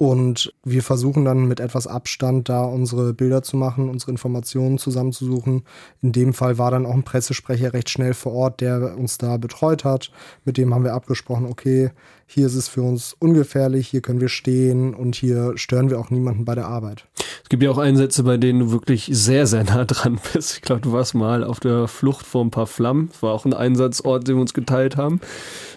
Und 0.00 0.54
wir 0.62 0.84
versuchen 0.84 1.24
dann 1.24 1.48
mit 1.48 1.58
etwas 1.58 1.88
Abstand 1.88 2.48
da 2.48 2.62
unsere 2.62 3.12
Bilder 3.14 3.42
zu 3.42 3.56
machen, 3.56 3.88
unsere 3.88 4.12
Informationen 4.12 4.78
zusammenzusuchen. 4.78 5.64
In 6.02 6.12
dem 6.12 6.34
Fall 6.34 6.56
war 6.56 6.70
dann 6.70 6.86
auch 6.86 6.94
ein 6.94 7.02
Pressesprecher 7.02 7.72
recht 7.72 7.90
schnell 7.90 8.14
vor 8.14 8.32
Ort, 8.32 8.60
der 8.60 8.96
uns 8.96 9.18
da 9.18 9.36
betreut 9.38 9.84
hat. 9.84 10.12
Mit 10.44 10.56
dem 10.56 10.72
haben 10.72 10.84
wir 10.84 10.94
abgesprochen, 10.94 11.46
okay, 11.46 11.90
hier 12.26 12.46
ist 12.46 12.54
es 12.54 12.68
für 12.68 12.82
uns 12.82 13.16
ungefährlich, 13.18 13.88
hier 13.88 14.00
können 14.00 14.20
wir 14.20 14.28
stehen 14.28 14.94
und 14.94 15.16
hier 15.16 15.54
stören 15.56 15.90
wir 15.90 15.98
auch 15.98 16.10
niemanden 16.10 16.44
bei 16.44 16.54
der 16.54 16.68
Arbeit. 16.68 17.08
Es 17.42 17.48
gibt 17.48 17.62
ja 17.62 17.70
auch 17.70 17.78
Einsätze, 17.78 18.22
bei 18.22 18.36
denen 18.36 18.60
du 18.60 18.72
wirklich 18.72 19.08
sehr, 19.12 19.46
sehr 19.46 19.64
nah 19.64 19.84
dran 19.84 20.18
bist. 20.32 20.56
Ich 20.56 20.62
glaube, 20.62 20.80
du 20.82 20.92
warst 20.92 21.14
mal 21.14 21.44
auf 21.44 21.60
der 21.60 21.88
Flucht 21.88 22.26
vor 22.26 22.44
ein 22.44 22.50
paar 22.50 22.66
Flammen. 22.66 23.08
Das 23.12 23.22
war 23.22 23.32
auch 23.32 23.44
ein 23.44 23.54
Einsatzort, 23.54 24.28
den 24.28 24.36
wir 24.36 24.40
uns 24.42 24.54
geteilt 24.54 24.96
haben. 24.96 25.20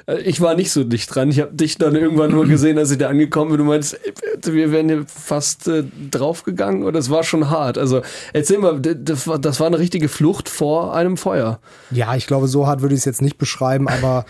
Äh, 0.06 0.22
ich 0.22 0.42
war 0.42 0.56
nicht 0.56 0.72
so 0.72 0.84
dicht 0.84 1.14
dran. 1.14 1.30
Ich 1.30 1.40
habe 1.40 1.54
dich 1.54 1.78
dann 1.78 1.96
irgendwann 1.96 2.32
nur 2.32 2.46
gesehen, 2.48 2.78
als 2.78 2.92
ich 2.92 2.98
da 2.98 3.10
angekommen 3.10 3.52
bin. 3.52 3.60
Du 3.60 3.66
meinst, 3.66 4.00
wir 4.44 4.72
wären 4.72 4.90
hier 4.90 5.06
fast 5.08 5.68
äh, 5.68 5.84
draufgegangen 6.10 6.84
oder 6.84 7.00
es 7.00 7.10
war 7.10 7.24
schon 7.24 7.50
hart. 7.50 7.78
Also 7.78 8.02
erzähl 8.34 8.60
mal, 8.60 8.80
das 8.80 9.28
war, 9.28 9.40
das 9.40 9.60
war 9.60 9.68
eine 9.68 9.80
richtige 9.80 10.10
Flucht 10.10 10.50
vor 10.50 10.96
einem 10.96 11.18
Feuer. 11.18 11.60
Ja, 11.92 12.16
ich 12.16 12.28
glaube, 12.28 12.48
so 12.48 12.68
hart 12.68 12.82
würde 12.82 12.96
ich 12.96 13.00
es 13.00 13.06
jetzt 13.06 13.22
nicht 13.22 13.38
beschreiben, 13.38 13.88
aber 13.88 14.26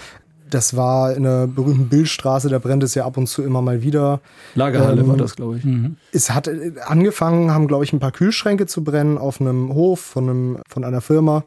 das 0.53 0.75
war 0.75 1.13
in 1.15 1.23
der 1.23 1.47
berühmten 1.47 1.89
Bildstraße, 1.89 2.49
da 2.49 2.59
brennt 2.59 2.83
es 2.83 2.95
ja 2.95 3.05
ab 3.05 3.17
und 3.17 3.27
zu 3.27 3.43
immer 3.43 3.61
mal 3.61 3.81
wieder. 3.81 4.19
Lagerhalle 4.55 5.01
ähm, 5.01 5.07
war 5.07 5.17
das, 5.17 5.35
glaube 5.35 5.57
ich. 5.57 5.65
Mhm. 5.65 5.97
Es 6.11 6.31
hat 6.31 6.47
äh, 6.47 6.73
angefangen, 6.85 7.51
haben, 7.51 7.67
glaube 7.67 7.83
ich, 7.83 7.93
ein 7.93 7.99
paar 7.99 8.11
Kühlschränke 8.11 8.67
zu 8.67 8.83
brennen 8.83 9.17
auf 9.17 9.41
einem 9.41 9.73
Hof 9.73 9.99
von, 9.99 10.29
einem, 10.29 10.57
von 10.67 10.83
einer 10.83 11.01
Firma. 11.01 11.43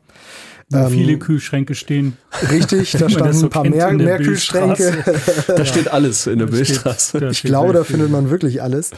Wo 0.71 0.79
ähm, 0.79 0.89
viele 0.89 1.19
Kühlschränke 1.19 1.75
stehen. 1.75 2.17
Richtig, 2.51 2.93
da 2.93 3.09
standen 3.11 3.35
so 3.35 3.47
ein 3.47 3.51
paar 3.51 3.65
mehr, 3.65 3.93
mehr 3.93 4.19
Kühlschränke. 4.19 5.05
da 5.47 5.65
steht 5.65 5.93
alles 5.93 6.27
in 6.27 6.39
der 6.39 6.47
Bildstraße. 6.47 7.29
ich 7.31 7.43
glaube, 7.43 7.73
da 7.73 7.85
findet 7.85 8.11
man 8.11 8.31
wirklich 8.31 8.63
alles 8.63 8.91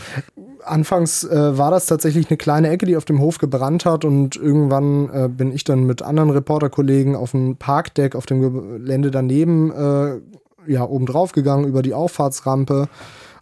anfangs 0.66 1.25
äh, 1.25 1.56
war 1.56 1.70
das 1.70 1.87
tatsächlich 1.87 2.28
eine 2.28 2.37
kleine 2.37 2.70
Ecke, 2.70 2.87
die 2.87 2.96
auf 2.96 3.04
dem 3.04 3.20
Hof 3.20 3.38
gebrannt 3.38 3.85
hat 3.85 4.04
und 4.04 4.37
irgendwann 4.37 5.08
äh, 5.11 5.28
bin 5.28 5.52
ich 5.52 5.64
dann 5.64 5.85
mit 5.85 6.02
anderen 6.02 6.30
Reporterkollegen 6.30 7.14
auf 7.14 7.30
dem 7.30 7.56
Parkdeck 7.56 8.14
auf 8.14 8.26
dem 8.26 8.40
Gelände 8.40 9.11
daneben 9.11 9.70
äh, 9.70 10.20
ja 10.66 10.85
oben 10.85 11.06
drauf 11.06 11.32
gegangen 11.32 11.66
über 11.66 11.82
die 11.82 11.94
Auffahrtsrampe 11.94 12.88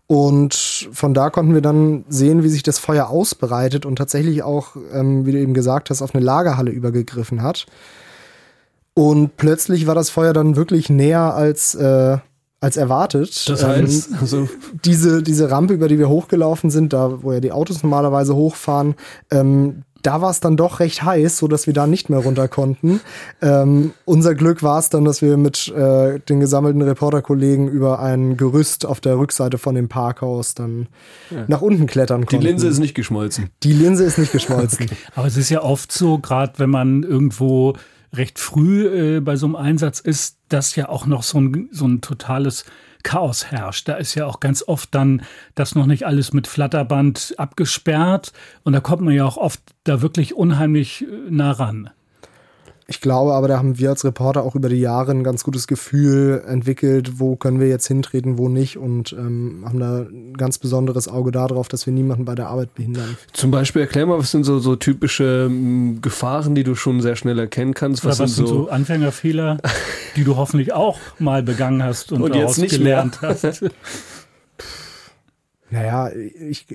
und 0.07 0.89
von 0.93 1.15
da 1.15 1.31
konnten 1.31 1.55
wir 1.55 1.63
dann 1.63 2.05
sehen, 2.09 2.43
wie 2.43 2.51
sich 2.51 2.63
das 2.63 2.79
Feuer 2.79 3.09
ausbreitet 3.09 3.87
und 3.87 3.97
tatsächlich 3.97 4.43
auch, 4.43 4.77
ähm, 4.93 5.25
wie 5.25 5.33
du 5.33 5.39
eben 5.39 5.55
gesagt 5.55 5.89
hast, 5.89 6.03
auf 6.03 6.15
eine 6.15 6.25
Lagerhalle 6.25 6.71
übergegriffen 6.71 7.43
hat. 7.43 7.67
Und 8.95 9.37
plötzlich 9.37 9.87
war 9.87 9.95
das 9.95 10.11
Feuer 10.11 10.33
dann 10.33 10.57
wirklich 10.57 10.89
näher 10.89 11.35
als 11.35 11.75
äh, 11.75 12.19
als 12.65 12.79
erwartet. 12.79 13.47
Das 13.49 13.63
heißt, 13.63 14.09
ähm, 14.11 14.17
also 14.21 14.49
diese, 14.85 15.23
diese 15.23 15.51
Rampe, 15.51 15.75
über 15.75 15.87
die 15.87 15.99
wir 15.99 16.09
hochgelaufen 16.09 16.71
sind, 16.71 16.95
da 16.95 17.23
wo 17.23 17.33
ja 17.33 17.41
die 17.41 17.53
Autos 17.53 17.83
normalerweise 17.83 18.35
hochfahren, 18.35 18.95
ähm, 19.31 19.83
da 20.05 20.21
war 20.21 20.31
es 20.31 20.41
dann 20.41 20.57
doch 20.57 20.81
recht 20.81 21.03
heiß, 21.03 21.39
so 21.39 21.49
dass 21.49 21.67
wir 21.67 21.75
da 21.75 21.87
nicht 21.87 22.11
mehr 22.11 22.21
runter 22.21 22.47
konnten. 22.49 23.01
Ähm, 23.41 23.93
unser 24.05 24.35
Glück 24.35 24.63
war 24.63 24.79
es 24.79 24.91
dann, 24.91 25.05
dass 25.05 25.23
wir 25.23 25.37
mit 25.37 25.69
äh, 25.69 26.21
den 26.21 26.41
gesammelten 26.41 26.83
Reporterkollegen 26.83 27.69
über 27.69 28.01
ein 28.01 28.37
Gerüst 28.37 28.87
auf 28.87 29.01
der 29.01 29.19
Rückseite 29.19 29.57
von 29.59 29.75
dem 29.75 29.89
Parkhaus 29.89 30.55
dann 30.55 30.89
ja. 31.31 31.45
nach 31.49 31.63
unten 31.63 31.87
klettern 31.87 32.27
konnten. 32.27 32.41
Die 32.41 32.47
Linse 32.47 32.69
ist 32.69 32.79
nicht 32.79 32.95
geschmolzen. 32.95 33.51
Die 33.63 33.73
Linse 33.73 34.05
ist 34.05 34.19
nicht 34.19 34.33
geschmolzen. 34.33 34.85
okay. 34.91 34.97
Aber 35.15 35.27
es 35.27 35.39
ist 35.39 35.49
ja 35.49 35.63
oft 35.63 35.91
so, 35.91 36.19
gerade 36.19 36.55
wenn 36.59 36.71
man 36.71 37.03
irgendwo 37.03 37.75
recht 38.17 38.39
früh 38.39 39.17
äh, 39.17 39.21
bei 39.21 39.37
so 39.37 39.47
einem 39.47 39.57
Einsatz 39.57 40.01
ist, 40.01 40.39
dass 40.49 40.77
ja 40.77 40.89
auch 40.89 41.07
noch 41.07 41.23
so 41.23 41.41
ein, 41.41 41.69
so 41.71 41.87
ein 41.87 42.01
totales 42.01 42.65
Chaos 43.03 43.47
herrscht. 43.51 43.89
Da 43.89 43.95
ist 43.95 44.15
ja 44.15 44.27
auch 44.27 44.41
ganz 44.41 44.65
oft 44.67 44.95
dann 44.95 45.23
das 45.55 45.75
noch 45.75 45.87
nicht 45.87 46.07
alles 46.07 46.33
mit 46.33 46.47
Flatterband 46.47 47.35
abgesperrt 47.39 48.33
und 48.65 48.73
da 48.73 48.81
kommt 48.81 49.03
man 49.03 49.15
ja 49.15 49.25
auch 49.25 49.37
oft 49.37 49.61
da 49.85 50.03
wirklich 50.03 50.35
unheimlich 50.35 51.03
äh, 51.03 51.07
nah 51.31 51.53
ran. 51.53 51.91
Ich 52.87 53.01
glaube 53.01 53.33
aber, 53.33 53.49
da 53.49 53.57
haben 53.57 53.79
wir 53.79 53.89
als 53.89 54.05
Reporter 54.05 54.43
auch 54.43 54.55
über 54.55 54.69
die 54.69 54.81
Jahre 54.81 55.13
ein 55.13 55.25
ganz 55.25 55.43
gutes 55.43 55.67
Gefühl 55.67 56.45
entwickelt, 56.47 57.19
wo 57.19 57.35
können 57.35 57.59
wir 57.59 57.69
jetzt 57.69 57.87
hintreten, 57.87 58.37
wo 58.37 58.51
nicht 58.51 58.77
und 58.77 59.15
ähm, 59.15 59.65
haben 59.67 59.81
da 59.81 60.01
ein 60.01 60.35
ganz 60.35 60.59
besonderes 60.59 61.09
Auge 61.09 61.33
darauf, 61.33 61.69
dass 61.69 61.87
wir 61.87 61.95
niemanden 61.95 62.27
bei 62.27 62.35
der 62.35 62.49
Arbeit 62.49 62.75
behindern. 62.75 63.17
Zum 63.33 63.51
Beispiel 63.51 63.83
erklär 63.83 64.05
mal, 64.05 64.19
was 64.19 64.31
sind 64.31 64.45
so, 64.45 64.59
so 64.59 64.77
typische 64.77 65.51
Gefahren, 66.03 66.55
die 66.55 66.63
du 66.63 66.75
schon 66.75 67.01
sehr 67.01 67.17
schnell 67.17 67.39
erkennen 67.39 67.73
kannst? 67.73 68.05
Was, 68.05 68.19
was 68.19 68.37
sind 68.37 68.47
so, 68.47 68.65
so 68.65 68.69
Anfängerfehler, 68.69 69.59
die 70.17 70.25
du 70.25 70.37
hoffentlich 70.37 70.75
auch 70.75 70.99
mal 71.19 71.43
begangen 71.43 71.83
hast 71.83 72.13
und, 72.13 72.21
und 72.21 72.35
jetzt 72.35 72.59
nicht 72.59 72.77
gelernt 72.77 73.21
hast? 73.23 73.65
naja, 75.71 76.11
ich 76.11 76.67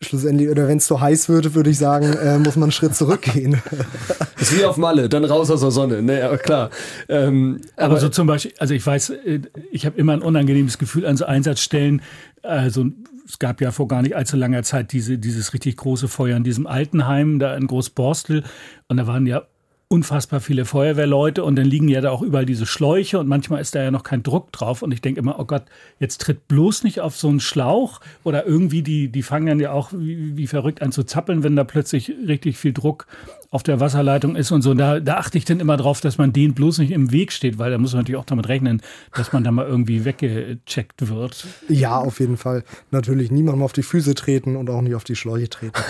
schlussendlich, 0.00 0.48
oder 0.48 0.68
wenn 0.68 0.78
es 0.78 0.86
so 0.86 1.00
heiß 1.00 1.28
wird, 1.28 1.54
würde 1.54 1.70
ich 1.70 1.78
sagen, 1.78 2.12
äh, 2.12 2.38
muss 2.38 2.56
man 2.56 2.64
einen 2.64 2.72
Schritt 2.72 2.94
zurückgehen. 2.94 3.60
ist 4.40 4.56
wie 4.56 4.64
auf 4.64 4.76
Malle, 4.76 5.08
dann 5.08 5.24
raus 5.24 5.50
aus 5.50 5.60
der 5.60 5.70
Sonne. 5.70 6.02
Ne, 6.02 6.24
aber 6.24 6.38
klar. 6.38 6.70
Ähm, 7.08 7.60
aber, 7.76 7.86
aber, 7.86 8.00
so 8.00 8.08
zum 8.08 8.26
Beispiel, 8.26 8.52
also 8.58 8.74
ich 8.74 8.86
weiß, 8.86 9.10
äh, 9.10 9.40
ich 9.72 9.86
habe 9.86 9.98
immer 9.98 10.12
ein 10.12 10.22
unangenehmes 10.22 10.78
Gefühl 10.78 11.06
an 11.06 11.16
so 11.16 11.24
Einsatzstellen. 11.24 12.02
Also 12.42 12.86
es 13.26 13.38
gab 13.38 13.60
ja 13.60 13.72
vor 13.72 13.88
gar 13.88 14.02
nicht 14.02 14.16
allzu 14.16 14.36
langer 14.36 14.62
Zeit 14.62 14.92
diese, 14.92 15.18
dieses 15.18 15.52
richtig 15.52 15.76
große 15.76 16.08
Feuer 16.08 16.36
in 16.36 16.44
diesem 16.44 16.66
Altenheim 16.66 17.38
da 17.38 17.56
in 17.56 17.66
Großborstel. 17.66 18.44
Und 18.88 18.96
da 18.96 19.06
waren 19.06 19.26
ja 19.26 19.42
unfassbar 19.90 20.40
viele 20.40 20.66
Feuerwehrleute 20.66 21.42
und 21.42 21.56
dann 21.56 21.64
liegen 21.64 21.88
ja 21.88 22.02
da 22.02 22.10
auch 22.10 22.20
überall 22.20 22.44
diese 22.44 22.66
Schläuche 22.66 23.18
und 23.18 23.26
manchmal 23.26 23.62
ist 23.62 23.74
da 23.74 23.82
ja 23.82 23.90
noch 23.90 24.02
kein 24.02 24.22
Druck 24.22 24.52
drauf 24.52 24.82
und 24.82 24.92
ich 24.92 25.00
denke 25.00 25.20
immer, 25.20 25.40
oh 25.40 25.46
Gott, 25.46 25.64
jetzt 25.98 26.20
tritt 26.20 26.46
bloß 26.46 26.84
nicht 26.84 27.00
auf 27.00 27.16
so 27.16 27.28
einen 27.28 27.40
Schlauch 27.40 28.00
oder 28.22 28.46
irgendwie, 28.46 28.82
die, 28.82 29.08
die 29.08 29.22
fangen 29.22 29.46
dann 29.46 29.60
ja 29.60 29.72
auch 29.72 29.90
wie, 29.94 30.36
wie 30.36 30.46
verrückt 30.46 30.82
an 30.82 30.92
zu 30.92 31.04
zappeln, 31.04 31.42
wenn 31.42 31.56
da 31.56 31.64
plötzlich 31.64 32.12
richtig 32.26 32.58
viel 32.58 32.74
Druck 32.74 33.06
auf 33.50 33.62
der 33.62 33.80
Wasserleitung 33.80 34.36
ist 34.36 34.50
und 34.52 34.60
so. 34.60 34.74
Da, 34.74 35.00
da 35.00 35.16
achte 35.16 35.38
ich 35.38 35.46
dann 35.46 35.58
immer 35.58 35.78
drauf, 35.78 36.02
dass 36.02 36.18
man 36.18 36.34
denen 36.34 36.52
bloß 36.52 36.78
nicht 36.78 36.90
im 36.90 37.12
Weg 37.12 37.32
steht, 37.32 37.58
weil 37.58 37.70
da 37.70 37.78
muss 37.78 37.92
man 37.92 38.00
natürlich 38.00 38.20
auch 38.20 38.26
damit 38.26 38.48
rechnen, 38.48 38.82
dass 39.14 39.32
man 39.32 39.42
da 39.42 39.50
mal 39.50 39.66
irgendwie 39.66 40.04
weggecheckt 40.04 41.08
wird. 41.08 41.46
Ja, 41.68 41.96
auf 41.96 42.20
jeden 42.20 42.36
Fall. 42.36 42.62
Natürlich 42.90 43.30
niemandem 43.30 43.62
auf 43.62 43.72
die 43.72 43.82
Füße 43.82 44.14
treten 44.14 44.54
und 44.54 44.68
auch 44.68 44.82
nicht 44.82 44.94
auf 44.94 45.04
die 45.04 45.16
Schläuche 45.16 45.48
treten. 45.48 45.72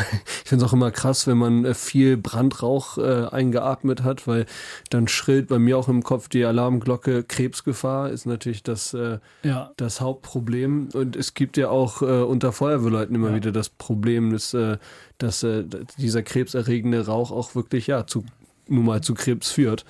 Ich 0.44 0.50
finde 0.50 0.64
es 0.64 0.70
auch 0.70 0.74
immer 0.74 0.90
krass, 0.90 1.26
wenn 1.26 1.36
man 1.36 1.64
äh, 1.66 1.74
viel 1.74 2.16
Brandrauch 2.16 2.96
äh, 2.96 3.26
eingeatmet 3.26 4.02
hat, 4.02 4.26
weil 4.26 4.46
dann 4.88 5.06
schrillt 5.06 5.48
bei 5.48 5.58
mir 5.58 5.76
auch 5.76 5.88
im 5.88 6.02
Kopf 6.02 6.28
die 6.28 6.44
Alarmglocke 6.44 7.22
Krebsgefahr, 7.22 8.08
ist 8.08 8.24
natürlich 8.24 8.62
das, 8.62 8.94
äh, 8.94 9.18
ja. 9.42 9.72
das 9.76 10.00
Hauptproblem. 10.00 10.88
Und 10.94 11.16
es 11.16 11.34
gibt 11.34 11.58
ja 11.58 11.68
auch 11.68 12.00
äh, 12.00 12.22
unter 12.22 12.52
Feuerwehrleuten 12.52 13.14
immer 13.14 13.30
ja. 13.30 13.36
wieder 13.36 13.52
das 13.52 13.68
Problem, 13.68 14.32
dass 14.32 14.54
äh, 14.54 14.78
dass 15.18 15.42
äh, 15.42 15.64
dieser 15.98 16.22
krebserregende 16.22 17.06
Rauch 17.06 17.30
auch 17.30 17.54
wirklich 17.54 17.88
ja 17.88 18.06
zu 18.06 18.24
nun 18.68 18.84
mal 18.84 19.00
zu 19.00 19.14
Krebs 19.14 19.50
führt. 19.50 19.84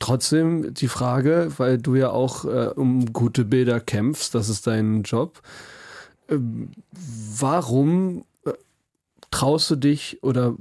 Trotzdem 0.00 0.74
die 0.74 0.88
Frage, 0.88 1.52
weil 1.58 1.78
du 1.78 1.94
ja 1.94 2.10
auch 2.10 2.44
äh, 2.44 2.70
um 2.74 3.12
gute 3.12 3.44
Bilder 3.44 3.80
kämpfst, 3.80 4.34
das 4.34 4.48
ist 4.48 4.66
dein 4.66 5.02
Job. 5.02 5.42
Äh, 6.28 6.38
warum 7.38 8.24
äh, 8.44 8.52
traust 9.30 9.70
du 9.70 9.76
dich 9.76 10.22
oder 10.22 10.54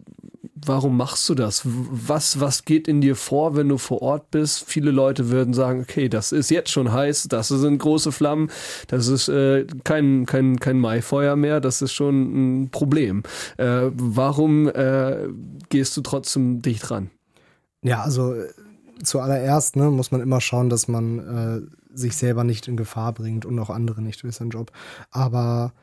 warum 0.66 0.98
machst 0.98 1.28
du 1.30 1.36
das? 1.36 1.62
Was, 1.66 2.40
was 2.40 2.66
geht 2.66 2.88
in 2.88 3.02
dir 3.02 3.16
vor, 3.16 3.56
wenn 3.56 3.70
du 3.70 3.78
vor 3.78 4.02
Ort 4.02 4.32
bist? 4.32 4.66
Viele 4.68 4.92
Leute 4.92 5.30
würden 5.30 5.54
sagen, 5.54 5.82
okay, 5.82 6.10
das 6.10 6.32
ist 6.32 6.50
jetzt 6.50 6.70
schon 6.70 6.92
heiß, 6.92 7.28
das 7.30 7.48
sind 7.50 7.80
große 7.80 8.12
Flammen, 8.12 8.50
das 8.88 9.08
ist 9.08 9.28
äh, 9.28 9.66
kein, 9.84 10.26
kein, 10.26 10.60
kein 10.60 10.80
Maifeuer 10.80 11.36
mehr, 11.36 11.60
das 11.60 11.82
ist 11.82 11.94
schon 11.94 12.64
ein 12.64 12.70
Problem. 12.70 13.24
Äh, 13.58 13.90
warum 13.94 14.68
äh, 14.68 15.28
gehst 15.70 15.96
du 15.98 16.02
trotzdem 16.02 16.62
dicht 16.62 16.92
ran? 16.92 17.10
Ja, 17.82 18.02
also 18.02 18.34
äh, 18.34 18.50
zuallererst 19.04 19.76
ne, 19.76 19.90
muss 19.90 20.12
man 20.12 20.22
immer 20.22 20.42
schauen, 20.42 20.70
dass 20.70 20.88
man 20.88 21.20
äh, 21.20 21.98
sich 21.98 22.16
selber 22.16 22.44
nicht 22.44 22.68
in 22.68 22.78
Gefahr 22.78 23.14
bringt 23.14 23.46
und 23.46 23.58
auch 23.60 23.70
andere 23.70 24.02
nicht 24.02 24.24
durch 24.24 24.36
seinen 24.36 24.52
Job. 24.52 24.72
Aber 25.10 25.74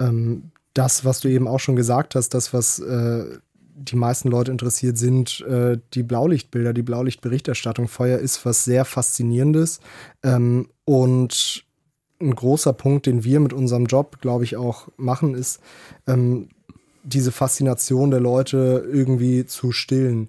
ähm, 0.00 0.52
das, 0.74 1.04
was 1.04 1.20
du 1.20 1.28
eben 1.28 1.48
auch 1.48 1.58
schon 1.58 1.76
gesagt 1.76 2.14
hast, 2.14 2.30
das, 2.30 2.54
was 2.54 2.78
äh, 2.78 3.38
die 3.74 3.96
meisten 3.96 4.28
Leute 4.28 4.50
interessiert 4.50 4.98
sind, 4.98 5.40
äh, 5.42 5.78
die 5.94 6.02
Blaulichtbilder, 6.02 6.72
die 6.72 6.82
Blaulichtberichterstattung. 6.82 7.88
Feuer 7.88 8.18
ist 8.18 8.44
was 8.44 8.64
sehr 8.64 8.84
Faszinierendes. 8.84 9.80
Ähm, 10.22 10.68
und 10.84 11.64
ein 12.20 12.34
großer 12.34 12.72
Punkt, 12.72 13.06
den 13.06 13.24
wir 13.24 13.40
mit 13.40 13.52
unserem 13.52 13.86
Job, 13.86 14.20
glaube 14.20 14.44
ich, 14.44 14.56
auch 14.56 14.88
machen, 14.96 15.34
ist, 15.34 15.60
ähm, 16.06 16.48
diese 17.02 17.32
Faszination 17.32 18.10
der 18.10 18.20
Leute 18.20 18.86
irgendwie 18.92 19.46
zu 19.46 19.72
stillen. 19.72 20.28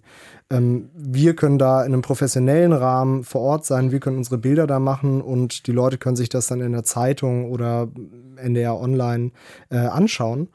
Ähm, 0.50 0.89
wir 0.93 1.36
können 1.36 1.57
da 1.57 1.83
in 1.83 1.93
einem 1.93 2.01
professionellen 2.01 2.74
Rahmen 2.74 3.24
vor 3.24 3.41
Ort 3.41 3.65
sein, 3.65 3.91
wir 3.91 4.00
können 4.00 4.17
unsere 4.17 4.38
Bilder 4.38 4.67
da 4.67 4.79
machen 4.79 5.21
und 5.21 5.67
die 5.67 5.71
Leute 5.74 5.98
können 5.98 6.15
sich 6.15 6.29
das 6.29 6.48
dann 6.48 6.62
in 6.62 6.71
der 6.71 6.83
Zeitung 6.83 7.51
oder 7.51 7.89
NDR 8.38 8.79
Online 8.79 9.31
äh, 9.69 9.77
anschauen. 9.77 10.48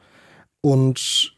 Und 0.63 1.36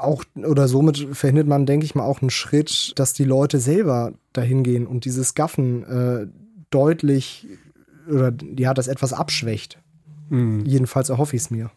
auch 0.00 0.24
oder 0.34 0.68
somit 0.68 1.08
verhindert 1.12 1.46
man, 1.46 1.66
denke 1.66 1.84
ich 1.84 1.94
mal, 1.94 2.04
auch 2.04 2.22
einen 2.22 2.30
Schritt, 2.30 2.92
dass 2.96 3.12
die 3.12 3.24
Leute 3.24 3.58
selber 3.58 4.12
dahin 4.32 4.62
gehen 4.62 4.86
und 4.86 5.04
dieses 5.04 5.34
Gaffen 5.34 5.84
äh, 5.84 6.26
deutlich 6.70 7.46
oder 8.08 8.32
ja, 8.56 8.74
das 8.74 8.88
etwas 8.88 9.12
abschwächt. 9.12 9.78
Mhm. 10.30 10.64
Jedenfalls 10.64 11.08
erhoffe 11.08 11.36
ich 11.36 11.42
es 11.42 11.50
mir. 11.50 11.70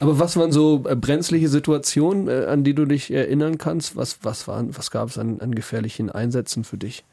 Aber 0.00 0.18
was 0.18 0.36
waren 0.36 0.52
so 0.52 0.84
äh, 0.88 0.94
brenzliche 0.94 1.48
Situationen, 1.48 2.28
äh, 2.28 2.46
an 2.46 2.64
die 2.64 2.74
du 2.74 2.84
dich 2.84 3.10
erinnern 3.10 3.58
kannst? 3.58 3.96
Was, 3.96 4.18
was, 4.22 4.46
was 4.46 4.90
gab 4.90 5.08
es 5.08 5.18
an, 5.18 5.40
an 5.40 5.54
gefährlichen 5.54 6.10
Einsätzen 6.10 6.64
für 6.64 6.78
dich? 6.78 7.04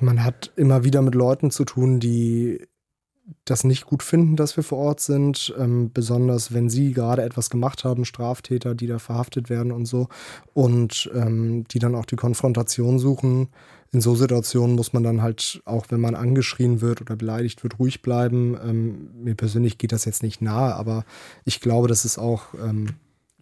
Man 0.00 0.24
hat 0.24 0.52
immer 0.56 0.84
wieder 0.84 1.00
mit 1.00 1.14
Leuten 1.14 1.50
zu 1.50 1.64
tun, 1.64 2.00
die 2.00 2.66
das 3.44 3.64
nicht 3.64 3.86
gut 3.86 4.02
finden, 4.02 4.36
dass 4.36 4.56
wir 4.56 4.64
vor 4.64 4.78
Ort 4.78 5.00
sind, 5.00 5.54
ähm, 5.58 5.90
besonders 5.92 6.52
wenn 6.52 6.68
sie 6.68 6.92
gerade 6.92 7.22
etwas 7.22 7.50
gemacht 7.50 7.84
haben, 7.84 8.04
Straftäter, 8.04 8.74
die 8.74 8.86
da 8.86 8.98
verhaftet 8.98 9.50
werden 9.50 9.72
und 9.72 9.86
so, 9.86 10.08
und 10.54 11.10
ähm, 11.14 11.64
die 11.68 11.78
dann 11.78 11.94
auch 11.94 12.06
die 12.06 12.16
Konfrontation 12.16 12.98
suchen. 12.98 13.48
In 13.92 14.00
so 14.00 14.14
Situationen 14.14 14.74
muss 14.74 14.92
man 14.92 15.02
dann 15.02 15.22
halt, 15.22 15.60
auch 15.66 15.86
wenn 15.90 16.00
man 16.00 16.14
angeschrien 16.14 16.80
wird 16.80 17.00
oder 17.00 17.14
beleidigt 17.14 17.62
wird, 17.62 17.78
ruhig 17.78 18.00
bleiben. 18.02 18.56
Ähm, 18.64 19.10
mir 19.22 19.34
persönlich 19.34 19.76
geht 19.78 19.92
das 19.92 20.04
jetzt 20.04 20.22
nicht 20.22 20.40
nahe, 20.40 20.74
aber 20.74 21.04
ich 21.44 21.60
glaube, 21.60 21.88
das 21.88 22.04
ist 22.04 22.18
auch 22.18 22.54
ähm, 22.54 22.94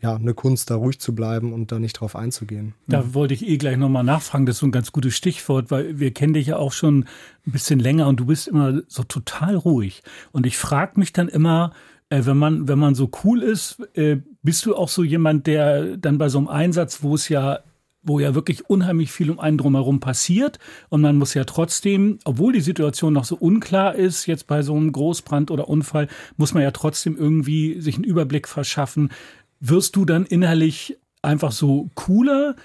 ja, 0.03 0.15
eine 0.15 0.35
Kunst, 0.35 0.71
da 0.71 0.77
ruhig 0.77 0.99
zu 0.99 1.15
bleiben 1.15 1.53
und 1.53 1.73
da 1.73 1.79
nicht 1.79 1.95
drauf 1.95 2.17
einzugehen. 2.17 2.75
Da 2.87 3.13
wollte 3.13 3.35
ich 3.35 3.47
eh 3.47 3.59
gleich 3.59 3.77
nochmal 3.77 4.05
nachfragen. 4.05 4.47
Das 4.47 4.57
ist 4.57 4.61
so 4.61 4.67
ein 4.67 4.73
ganz 4.73 4.93
gutes 4.93 5.15
Stichwort, 5.15 5.71
weil 5.71 5.99
wir 5.99 6.13
kennen 6.13 6.33
dich 6.33 6.49
ja 6.49 6.57
auch 6.57 6.73
schon 6.73 7.05
ein 7.47 7.53
bisschen 7.53 7.79
länger 7.79 8.09
und 8.09 8.19
du 8.19 8.27
bist 8.27 8.49
immer 8.49 8.81
so 8.89 9.03
total 9.03 9.57
ruhig. 9.57 10.03
Und 10.33 10.47
ich 10.47 10.57
frage 10.57 10.99
mich 10.99 11.13
dann 11.13 11.29
immer, 11.29 11.73
äh, 12.09 12.25
wenn 12.25 12.39
man, 12.39 12.67
wenn 12.67 12.79
man 12.79 12.95
so 12.95 13.11
cool 13.25 13.43
ist, 13.43 13.81
äh, 13.95 14.19
bist 14.43 14.65
du 14.65 14.75
auch 14.75 14.89
so 14.89 15.05
jemand, 15.05 15.47
der 15.47 15.99
dann 15.99 16.17
bei 16.17 16.31
so 16.31 16.39
einem 16.39 16.49
Einsatz, 16.49 17.03
wo 17.03 17.15
es 17.15 17.29
ja 17.29 17.61
wo 18.03 18.19
ja 18.19 18.35
wirklich 18.35 18.69
unheimlich 18.69 19.13
viel 19.13 19.31
um 19.31 19.39
einen 19.39 19.59
drumherum 19.59 20.01
passiert 20.01 20.59
und 20.89 21.03
man 21.03 21.17
muss 21.17 21.35
ja 21.35 21.45
trotzdem, 21.45 22.19
obwohl 22.25 22.53
die 22.53 22.61
Situation 22.61 23.13
noch 23.13 23.25
so 23.25 23.37
unklar 23.37 23.95
ist, 23.95 24.27
jetzt 24.27 24.47
bei 24.47 24.63
so 24.63 24.75
einem 24.75 24.93
Großbrand 24.93 25.51
oder 25.51 25.69
Unfall, 25.69 26.09
muss 26.37 26.55
man 26.55 26.63
ja 26.63 26.71
trotzdem 26.71 27.17
irgendwie 27.17 27.81
sich 27.81 27.97
einen 27.97 28.05
Überblick 28.05 28.49
verschaffen, 28.49 29.11
wirst 29.61 29.97
du 29.97 30.05
dann 30.05 30.27
innerlich 30.27 30.97
einfach 31.23 31.53
so 31.53 31.91
cooler 31.95 32.57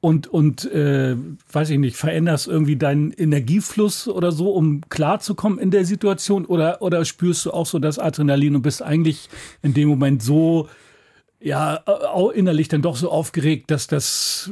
und, 0.00 0.26
und 0.26 0.70
äh, 0.72 1.14
weiß 1.52 1.70
ich 1.70 1.78
nicht, 1.78 1.96
veränderst 1.96 2.48
irgendwie 2.48 2.76
deinen 2.76 3.12
Energiefluss 3.12 4.08
oder 4.08 4.32
so, 4.32 4.50
um 4.50 4.80
klarzukommen 4.88 5.58
in 5.58 5.70
der 5.70 5.84
Situation? 5.84 6.46
Oder, 6.46 6.80
oder 6.80 7.04
spürst 7.04 7.44
du 7.46 7.52
auch 7.52 7.66
so 7.66 7.78
das 7.78 7.98
Adrenalin 7.98 8.56
und 8.56 8.62
bist 8.62 8.82
eigentlich 8.82 9.28
in 9.62 9.74
dem 9.74 9.88
Moment 9.88 10.22
so, 10.22 10.68
ja, 11.38 11.76
innerlich 12.34 12.68
dann 12.68 12.82
doch 12.82 12.96
so 12.96 13.10
aufgeregt, 13.10 13.70
dass 13.70 13.86
das, 13.86 14.50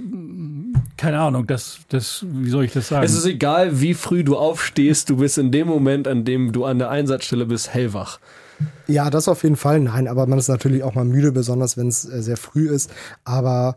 keine 0.96 1.20
Ahnung, 1.20 1.46
das, 1.46 1.80
das, 1.88 2.24
wie 2.28 2.48
soll 2.48 2.64
ich 2.64 2.72
das 2.72 2.88
sagen? 2.88 3.04
Es 3.04 3.14
ist 3.14 3.26
egal, 3.26 3.80
wie 3.80 3.94
früh 3.94 4.24
du 4.24 4.36
aufstehst, 4.36 5.10
du 5.10 5.16
bist 5.16 5.38
in 5.38 5.50
dem 5.50 5.66
Moment, 5.66 6.08
an 6.08 6.24
dem 6.24 6.52
du 6.52 6.64
an 6.64 6.78
der 6.78 6.90
Einsatzstelle 6.90 7.46
bist, 7.46 7.72
hellwach. 7.72 8.20
Ja, 8.86 9.10
das 9.10 9.28
auf 9.28 9.42
jeden 9.42 9.56
Fall. 9.56 9.80
Nein, 9.80 10.08
aber 10.08 10.26
man 10.26 10.38
ist 10.38 10.48
natürlich 10.48 10.82
auch 10.82 10.94
mal 10.94 11.04
müde, 11.04 11.32
besonders 11.32 11.76
wenn 11.76 11.88
es 11.88 12.08
äh, 12.08 12.22
sehr 12.22 12.36
früh 12.36 12.68
ist. 12.70 12.90
Aber 13.24 13.76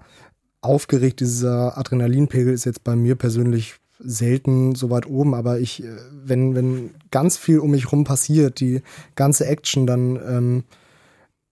aufgeregt, 0.61 1.19
dieser 1.19 1.77
Adrenalinpegel 1.77 2.53
ist 2.53 2.65
jetzt 2.65 2.83
bei 2.83 2.95
mir 2.95 3.15
persönlich 3.15 3.75
selten 4.03 4.73
so 4.75 4.89
weit 4.89 5.05
oben, 5.07 5.33
aber 5.35 5.59
ich, 5.59 5.83
äh, 5.83 5.87
wenn, 6.23 6.55
wenn 6.55 6.91
ganz 7.11 7.37
viel 7.37 7.59
um 7.59 7.71
mich 7.71 7.91
rum 7.91 8.03
passiert, 8.03 8.59
die 8.59 8.81
ganze 9.15 9.45
Action, 9.45 9.85
dann 9.85 10.15
ähm, 10.15 10.63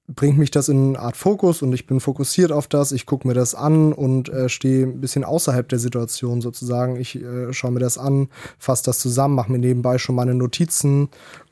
bringt 0.07 0.39
mich 0.39 0.50
das 0.50 0.69
in 0.69 0.89
eine 0.89 1.00
Art 1.00 1.17
Fokus 1.17 1.62
und 1.62 1.71
ich 1.74 1.86
bin 1.86 2.00
fokussiert 2.00 2.51
auf 2.51 2.67
das, 2.67 2.91
ich 2.91 3.05
gucke 3.05 3.27
mir 3.27 3.36
das 3.36 3.53
an 3.53 3.93
und 3.93 4.29
äh, 4.29 4.50
stehe 4.50 4.88
ein 4.88 5.01
bisschen 5.01 5.24
außerhalb 5.24 5.69
der 5.69 5.77
Situation 5.77 6.41
sozusagen. 6.41 6.95
Ich 6.95 7.15
äh, 7.15 7.53
schaue 7.53 7.71
mir 7.71 7.79
das 7.79 7.98
an, 8.00 8.29
fasse 8.57 8.86
das 8.86 9.00
zusammen, 9.00 9.36
mache 9.36 9.51
mir 9.51 9.59
nebenbei 9.59 10.00
schon 10.00 10.15
meine 10.15 10.33
Notizen 10.33 11.09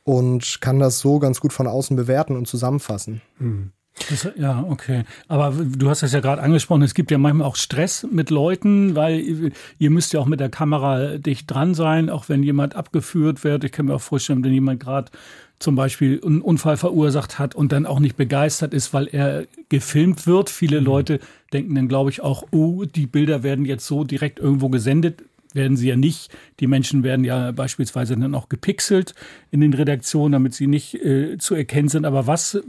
und 0.07 0.61
kann 0.61 0.79
das 0.79 0.99
so 0.99 1.19
ganz 1.19 1.41
gut 1.41 1.51
von 1.51 1.67
außen 1.67 1.97
bewerten 1.97 2.37
und 2.37 2.47
zusammenfassen. 2.47 3.21
Mhm. 3.39 3.71
Das, 4.09 4.29
ja, 4.37 4.63
okay. 4.69 5.03
Aber 5.27 5.51
du 5.51 5.89
hast 5.89 6.01
das 6.01 6.13
ja 6.13 6.21
gerade 6.21 6.41
angesprochen, 6.41 6.83
es 6.83 6.93
gibt 6.93 7.11
ja 7.11 7.17
manchmal 7.17 7.45
auch 7.45 7.57
Stress 7.57 8.07
mit 8.09 8.29
Leuten, 8.29 8.95
weil 8.95 9.51
ihr 9.79 9.89
müsst 9.89 10.13
ja 10.13 10.21
auch 10.21 10.25
mit 10.25 10.39
der 10.39 10.47
Kamera 10.47 11.17
dicht 11.17 11.51
dran 11.51 11.73
sein, 11.73 12.09
auch 12.09 12.29
wenn 12.29 12.41
jemand 12.41 12.75
abgeführt 12.75 13.43
wird. 13.43 13.65
Ich 13.65 13.73
kann 13.73 13.87
mir 13.87 13.95
auch 13.95 14.01
vorstellen, 14.01 14.45
wenn 14.45 14.53
jemand 14.53 14.79
gerade 14.79 15.11
zum 15.59 15.75
Beispiel 15.75 16.21
einen 16.23 16.41
Unfall 16.41 16.77
verursacht 16.77 17.37
hat 17.37 17.55
und 17.55 17.73
dann 17.73 17.85
auch 17.85 17.99
nicht 17.99 18.15
begeistert 18.15 18.73
ist, 18.73 18.93
weil 18.93 19.07
er 19.07 19.45
gefilmt 19.67 20.25
wird. 20.25 20.49
Viele 20.49 20.79
mhm. 20.79 20.85
Leute 20.85 21.19
denken 21.51 21.75
dann, 21.75 21.89
glaube 21.89 22.11
ich, 22.11 22.21
auch, 22.21 22.45
oh, 22.51 22.85
die 22.85 23.07
Bilder 23.07 23.43
werden 23.43 23.65
jetzt 23.65 23.85
so 23.85 24.05
direkt 24.05 24.39
irgendwo 24.39 24.69
gesendet 24.69 25.23
werden 25.53 25.77
sie 25.77 25.89
ja 25.89 25.95
nicht. 25.95 26.35
Die 26.59 26.67
Menschen 26.67 27.03
werden 27.03 27.23
ja 27.23 27.51
beispielsweise 27.51 28.17
dann 28.17 28.35
auch 28.35 28.49
gepixelt 28.49 29.13
in 29.51 29.61
den 29.61 29.73
Redaktionen, 29.73 30.31
damit 30.33 30.53
sie 30.53 30.67
nicht 30.67 30.95
äh, 30.95 31.37
zu 31.37 31.55
erkennen 31.55 31.89
sind. 31.89 32.05
Aber 32.05 32.27
was 32.27 32.55
äh, 32.55 32.61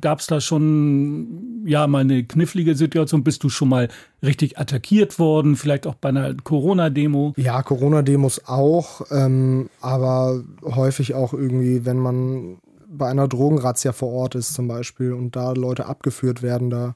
gab 0.00 0.20
es 0.20 0.26
da 0.26 0.40
schon 0.40 1.64
ja 1.66 1.86
mal 1.86 2.00
eine 2.00 2.24
knifflige 2.24 2.74
Situation? 2.74 3.24
Bist 3.24 3.44
du 3.44 3.48
schon 3.48 3.68
mal 3.68 3.88
richtig 4.22 4.58
attackiert 4.58 5.18
worden? 5.18 5.56
Vielleicht 5.56 5.86
auch 5.86 5.94
bei 5.94 6.08
einer 6.08 6.34
Corona-Demo? 6.34 7.34
Ja, 7.36 7.62
Corona-Demos 7.62 8.46
auch, 8.46 9.02
ähm, 9.10 9.70
aber 9.80 10.42
häufig 10.62 11.14
auch 11.14 11.32
irgendwie, 11.32 11.84
wenn 11.84 11.98
man 11.98 12.58
bei 12.90 13.08
einer 13.08 13.28
Drogenrazzia 13.28 13.92
vor 13.92 14.12
Ort 14.12 14.34
ist 14.34 14.54
zum 14.54 14.66
Beispiel 14.66 15.12
und 15.12 15.36
da 15.36 15.52
Leute 15.52 15.86
abgeführt 15.86 16.42
werden, 16.42 16.70
da 16.70 16.94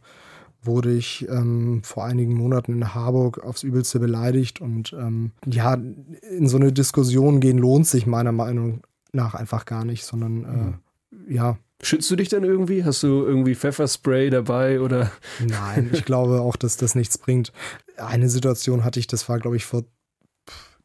wurde 0.63 0.93
ich 0.93 1.29
ähm, 1.29 1.83
vor 1.83 2.05
einigen 2.05 2.35
Monaten 2.35 2.73
in 2.73 2.95
Harburg 2.95 3.43
aufs 3.43 3.63
Übelste 3.63 3.99
beleidigt. 3.99 4.61
Und 4.61 4.93
ähm, 4.93 5.33
ja, 5.47 5.75
in 5.75 6.49
so 6.49 6.57
eine 6.57 6.73
Diskussion 6.73 7.41
gehen 7.41 7.59
lohnt 7.59 7.87
sich 7.87 8.07
meiner 8.07 8.33
Meinung 8.33 8.83
nach 9.13 9.35
einfach 9.35 9.65
gar 9.65 9.85
nicht, 9.85 10.05
sondern 10.05 10.81
äh, 11.29 11.35
ja. 11.35 11.59
Schützt 11.83 12.11
du 12.11 12.17
dich 12.17 12.29
dann 12.29 12.45
irgendwie? 12.45 12.85
Hast 12.85 13.03
du 13.03 13.25
irgendwie 13.25 13.57
Pfefferspray 13.57 14.31
dabei 14.31 14.81
oder? 14.81 15.11
Nein, 15.45 15.91
ich 15.93 16.05
glaube 16.05 16.41
auch, 16.41 16.55
dass 16.55 16.77
das 16.77 16.95
nichts 16.95 17.19
bringt. 17.19 17.53
Eine 17.97 18.29
Situation 18.29 18.85
hatte 18.85 19.01
ich, 19.01 19.09
das 19.09 19.29
war, 19.29 19.41
glaube 19.41 19.57
ich, 19.57 19.65
vor 19.65 19.83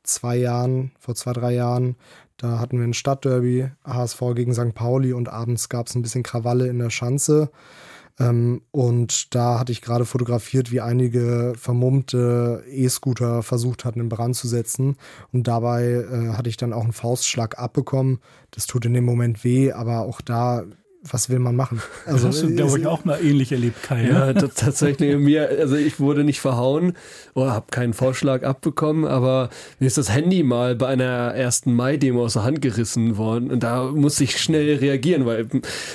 zwei 0.02 0.38
Jahren, 0.38 0.92
vor 1.00 1.14
zwei, 1.14 1.34
drei 1.34 1.54
Jahren. 1.54 1.96
Da 2.38 2.60
hatten 2.60 2.78
wir 2.80 2.86
ein 2.86 2.94
Stadtderby, 2.94 3.70
HSV 3.84 4.22
gegen 4.36 4.54
St. 4.54 4.74
Pauli 4.74 5.14
und 5.14 5.30
abends 5.30 5.70
gab 5.70 5.88
es 5.88 5.96
ein 5.96 6.02
bisschen 6.02 6.24
Krawalle 6.24 6.68
in 6.68 6.80
der 6.80 6.90
Schanze. 6.90 7.52
Ähm, 8.20 8.62
und 8.72 9.36
da 9.36 9.60
hatte 9.60 9.72
ich 9.72 9.82
gerade 9.82 10.06
fotografiert, 10.06 10.72
wie 10.72 10.82
einige 10.82 11.54
vermummte 11.58 12.64
E-Scooter 12.68 13.44
versucht 13.44 13.86
hatten, 13.86 14.00
in 14.00 14.10
Brand 14.10 14.36
zu 14.36 14.48
setzen. 14.48 14.98
Und 15.32 15.48
dabei 15.48 15.84
äh, 15.84 16.30
hatte 16.34 16.50
ich 16.50 16.58
dann 16.58 16.74
auch 16.74 16.84
einen 16.84 16.94
Faustschlag 16.94 17.60
abbekommen. 17.60 18.20
Das 18.52 18.66
tut 18.66 18.86
in 18.86 18.94
dem 18.94 19.06
Moment 19.06 19.44
weh, 19.44 19.72
aber 19.72 20.02
auch 20.02 20.22
da 20.22 20.64
was 21.04 21.30
will 21.30 21.40
man 21.40 21.56
machen? 21.56 21.82
Also, 22.06 22.28
das 22.28 22.38
hast 22.38 22.44
du, 22.44 22.56
glaube 22.56 22.80
ich, 22.80 22.88
auch 22.88 23.04
mal 23.06 23.20
ähnlich 23.22 23.52
erlebt, 23.52 23.84
Kai. 23.84 24.08
Ja, 24.08 24.28
ja 24.28 24.34
tatsächlich. 24.34 25.18
Mir, 25.18 25.50
also 25.60 25.76
ich 25.76 26.00
wurde 26.00 26.24
nicht 26.24 26.40
verhauen 26.40 26.94
oder 27.34 27.52
habe 27.52 27.66
keinen 27.70 27.94
Vorschlag 27.94 28.44
abbekommen, 28.44 29.06
aber 29.06 29.50
mir 29.80 29.88
ist 29.88 29.98
das 29.98 30.14
Handy 30.14 30.44
mal 30.44 30.76
bei 30.76 30.88
einer 30.88 31.34
ersten 31.34 31.74
Mai-Demo 31.74 32.24
aus 32.24 32.34
der 32.34 32.44
Hand 32.44 32.62
gerissen 32.62 33.18
worden 33.18 33.52
und 33.52 33.64
da 33.64 33.84
muss 33.86 34.20
ich 34.22 34.38
schnell 34.38 34.78
reagieren, 34.78 35.26
weil 35.26 35.48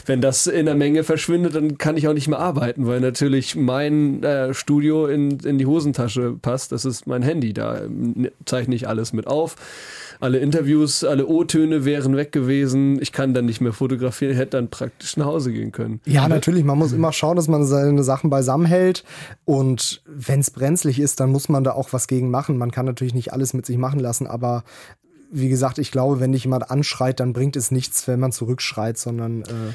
wenn 0.06 0.20
das 0.20 0.46
in 0.46 0.66
der 0.66 0.74
Menge 0.74 1.02
verschwindet, 1.02 1.54
dann 1.54 1.78
kann 1.78 1.96
ich 1.96 2.08
auch 2.08 2.14
nicht 2.14 2.28
mehr 2.28 2.38
arbeiten, 2.38 2.86
weil 2.86 3.00
natürlich 3.00 3.56
mein 3.56 4.22
äh, 4.22 4.52
Studio 4.52 5.06
in, 5.06 5.38
in 5.40 5.58
die 5.58 5.66
Hosentasche 5.66 6.36
passt. 6.40 6.72
Das 6.72 6.84
ist 6.84 7.06
mein 7.06 7.22
Handy, 7.22 7.54
da 7.54 7.82
zeichne 8.44 8.74
ich 8.74 8.86
alles 8.86 9.12
mit 9.12 9.26
auf 9.26 9.56
alle 10.22 10.38
Interviews, 10.38 11.02
alle 11.02 11.26
O-Töne 11.26 11.84
wären 11.84 12.16
weg 12.16 12.30
gewesen. 12.30 13.02
Ich 13.02 13.10
kann 13.10 13.34
dann 13.34 13.44
nicht 13.44 13.60
mehr 13.60 13.72
fotografieren, 13.72 14.36
hätte 14.36 14.52
dann 14.52 14.70
praktisch 14.70 15.16
nach 15.16 15.26
Hause 15.26 15.52
gehen 15.52 15.72
können. 15.72 16.00
Ja, 16.06 16.28
natürlich. 16.28 16.62
Man 16.62 16.78
muss 16.78 16.92
immer 16.92 17.12
schauen, 17.12 17.34
dass 17.34 17.48
man 17.48 17.64
seine 17.64 18.04
Sachen 18.04 18.30
beisammen 18.30 18.66
hält. 18.66 19.02
Und 19.44 20.00
wenn 20.06 20.38
es 20.38 20.52
brenzlig 20.52 21.00
ist, 21.00 21.18
dann 21.18 21.30
muss 21.30 21.48
man 21.48 21.64
da 21.64 21.72
auch 21.72 21.92
was 21.92 22.06
gegen 22.06 22.30
machen. 22.30 22.56
Man 22.56 22.70
kann 22.70 22.86
natürlich 22.86 23.14
nicht 23.14 23.32
alles 23.32 23.52
mit 23.52 23.66
sich 23.66 23.78
machen 23.78 23.98
lassen, 23.98 24.28
aber 24.28 24.62
wie 25.32 25.48
gesagt, 25.48 25.78
ich 25.78 25.90
glaube, 25.90 26.20
wenn 26.20 26.30
dich 26.30 26.44
jemand 26.44 26.70
anschreit, 26.70 27.18
dann 27.18 27.32
bringt 27.32 27.56
es 27.56 27.72
nichts, 27.72 28.06
wenn 28.06 28.20
man 28.20 28.30
zurückschreit, 28.30 28.98
sondern 28.98 29.42
äh, 29.42 29.74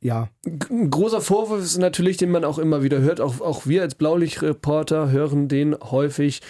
ja. 0.00 0.28
Ein 0.70 0.90
großer 0.90 1.20
Vorwurf 1.20 1.62
ist 1.62 1.78
natürlich, 1.78 2.16
den 2.16 2.30
man 2.30 2.44
auch 2.44 2.58
immer 2.58 2.82
wieder 2.82 3.00
hört. 3.00 3.20
Auch, 3.20 3.40
auch 3.40 3.66
wir 3.66 3.82
als 3.82 3.94
Blaulichtreporter 3.94 5.10
hören 5.10 5.46
den 5.46 5.76
häufig 5.78 6.40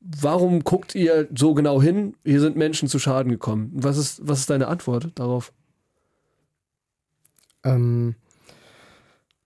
warum 0.00 0.64
guckt 0.64 0.94
ihr 0.94 1.28
so 1.34 1.54
genau 1.54 1.80
hin? 1.80 2.14
Hier 2.24 2.40
sind 2.40 2.56
Menschen 2.56 2.88
zu 2.88 2.98
Schaden 2.98 3.30
gekommen. 3.30 3.70
Was 3.74 3.96
ist, 3.96 4.26
was 4.26 4.40
ist 4.40 4.50
deine 4.50 4.68
Antwort 4.68 5.10
darauf? 5.14 5.52
Ähm, 7.64 8.14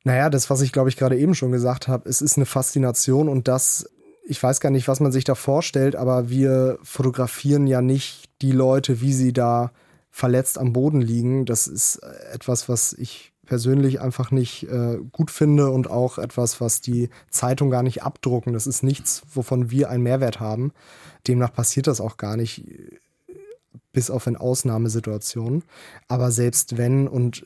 naja, 0.04 0.30
das, 0.30 0.50
was 0.50 0.60
ich 0.60 0.72
glaube 0.72 0.88
ich 0.88 0.96
gerade 0.96 1.18
eben 1.18 1.34
schon 1.34 1.50
gesagt 1.50 1.88
habe, 1.88 2.08
es 2.08 2.22
ist 2.22 2.36
eine 2.36 2.46
Faszination 2.46 3.28
und 3.28 3.48
das, 3.48 3.90
ich 4.24 4.40
weiß 4.40 4.60
gar 4.60 4.70
nicht, 4.70 4.86
was 4.86 5.00
man 5.00 5.12
sich 5.12 5.24
da 5.24 5.34
vorstellt, 5.34 5.96
aber 5.96 6.30
wir 6.30 6.78
fotografieren 6.82 7.66
ja 7.66 7.82
nicht 7.82 8.30
die 8.40 8.52
Leute, 8.52 9.00
wie 9.00 9.12
sie 9.12 9.32
da 9.32 9.72
verletzt 10.10 10.58
am 10.58 10.72
Boden 10.72 11.00
liegen. 11.00 11.44
Das 11.44 11.66
ist 11.66 11.96
etwas, 12.32 12.68
was 12.68 12.92
ich 12.92 13.33
persönlich 13.46 14.00
einfach 14.00 14.30
nicht 14.30 14.64
äh, 14.64 14.98
gut 15.12 15.30
finde 15.30 15.70
und 15.70 15.90
auch 15.90 16.18
etwas, 16.18 16.60
was 16.60 16.80
die 16.80 17.10
Zeitung 17.30 17.70
gar 17.70 17.82
nicht 17.82 18.02
abdrucken. 18.02 18.52
Das 18.52 18.66
ist 18.66 18.82
nichts, 18.82 19.22
wovon 19.32 19.70
wir 19.70 19.90
einen 19.90 20.02
Mehrwert 20.02 20.40
haben. 20.40 20.72
Demnach 21.26 21.52
passiert 21.52 21.86
das 21.86 22.00
auch 22.00 22.16
gar 22.16 22.36
nicht, 22.36 22.64
bis 23.92 24.10
auf 24.10 24.26
in 24.26 24.36
Ausnahmesituationen. 24.36 25.62
Aber 26.08 26.30
selbst 26.30 26.76
wenn 26.76 27.08
und 27.08 27.44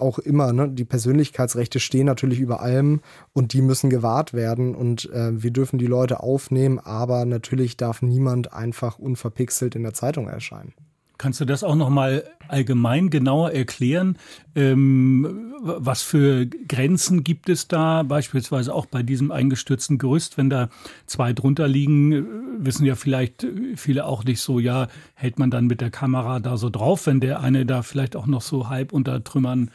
auch 0.00 0.18
immer, 0.18 0.52
ne, 0.52 0.68
die 0.68 0.84
Persönlichkeitsrechte 0.84 1.78
stehen 1.78 2.06
natürlich 2.06 2.40
über 2.40 2.60
allem 2.60 3.00
und 3.32 3.52
die 3.52 3.62
müssen 3.62 3.90
gewahrt 3.90 4.32
werden 4.32 4.74
und 4.74 5.10
äh, 5.10 5.42
wir 5.42 5.50
dürfen 5.50 5.78
die 5.78 5.86
Leute 5.86 6.20
aufnehmen, 6.20 6.78
aber 6.78 7.24
natürlich 7.26 7.76
darf 7.76 8.02
niemand 8.02 8.52
einfach 8.52 8.98
unverpixelt 8.98 9.74
in 9.74 9.82
der 9.82 9.94
Zeitung 9.94 10.28
erscheinen. 10.28 10.72
Kannst 11.20 11.38
du 11.38 11.44
das 11.44 11.62
auch 11.62 11.74
noch 11.74 11.90
mal 11.90 12.24
allgemein 12.48 13.10
genauer 13.10 13.52
erklären? 13.52 14.16
Ähm, 14.54 15.52
was 15.60 16.00
für 16.00 16.46
Grenzen 16.46 17.24
gibt 17.24 17.50
es 17.50 17.68
da, 17.68 18.04
beispielsweise 18.04 18.74
auch 18.74 18.86
bei 18.86 19.02
diesem 19.02 19.30
eingestürzten 19.30 19.98
Gerüst, 19.98 20.38
wenn 20.38 20.48
da 20.48 20.70
zwei 21.04 21.34
drunter 21.34 21.68
liegen, 21.68 22.12
äh, 22.12 22.24
wissen 22.56 22.86
ja 22.86 22.94
vielleicht 22.94 23.46
viele 23.76 24.06
auch 24.06 24.24
nicht 24.24 24.40
so, 24.40 24.60
ja, 24.60 24.88
hält 25.12 25.38
man 25.38 25.50
dann 25.50 25.66
mit 25.66 25.82
der 25.82 25.90
Kamera 25.90 26.40
da 26.40 26.56
so 26.56 26.70
drauf, 26.70 27.06
wenn 27.06 27.20
der 27.20 27.40
eine 27.40 27.66
da 27.66 27.82
vielleicht 27.82 28.16
auch 28.16 28.26
noch 28.26 28.40
so 28.40 28.70
halb 28.70 28.90
unter 28.90 29.22
Trümmern 29.22 29.70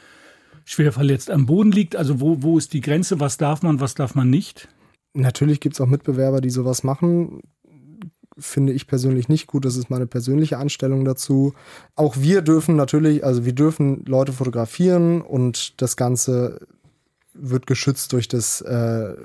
schwer 0.64 0.92
verletzt 0.92 1.30
am 1.30 1.46
Boden 1.46 1.72
liegt? 1.72 1.96
Also 1.96 2.20
wo, 2.22 2.42
wo 2.42 2.58
ist 2.58 2.74
die 2.74 2.82
Grenze? 2.82 3.20
Was 3.20 3.38
darf 3.38 3.62
man, 3.62 3.80
was 3.80 3.94
darf 3.94 4.16
man 4.16 4.32
nicht? 4.32 4.68
Natürlich 5.14 5.60
gibt 5.60 5.76
es 5.76 5.82
auch 5.82 5.86
Mitbewerber, 5.86 6.42
die 6.42 6.50
sowas 6.50 6.84
machen 6.84 7.44
finde 8.38 8.74
ich 8.74 8.88
persönlich 8.88 9.30
nicht 9.30 9.48
gut. 9.48 9.66
Das 9.66 9.76
ist 9.76 9.90
meine 9.90 10.08
persönliche 10.08 10.58
Anstellung 10.58 11.06
dazu. 11.06 11.54
Auch 11.96 12.18
wir 12.18 12.42
dürfen 12.42 12.76
natürlich, 12.76 13.24
also 13.24 13.46
wir 13.46 13.54
dürfen 13.54 14.04
Leute 14.06 14.34
fotografieren 14.34 15.22
und 15.22 15.82
das 15.82 15.96
Ganze 15.96 16.60
wird 17.34 17.68
geschützt 17.68 18.12
durch 18.14 18.28
das, 18.28 18.62
äh, 18.62 19.16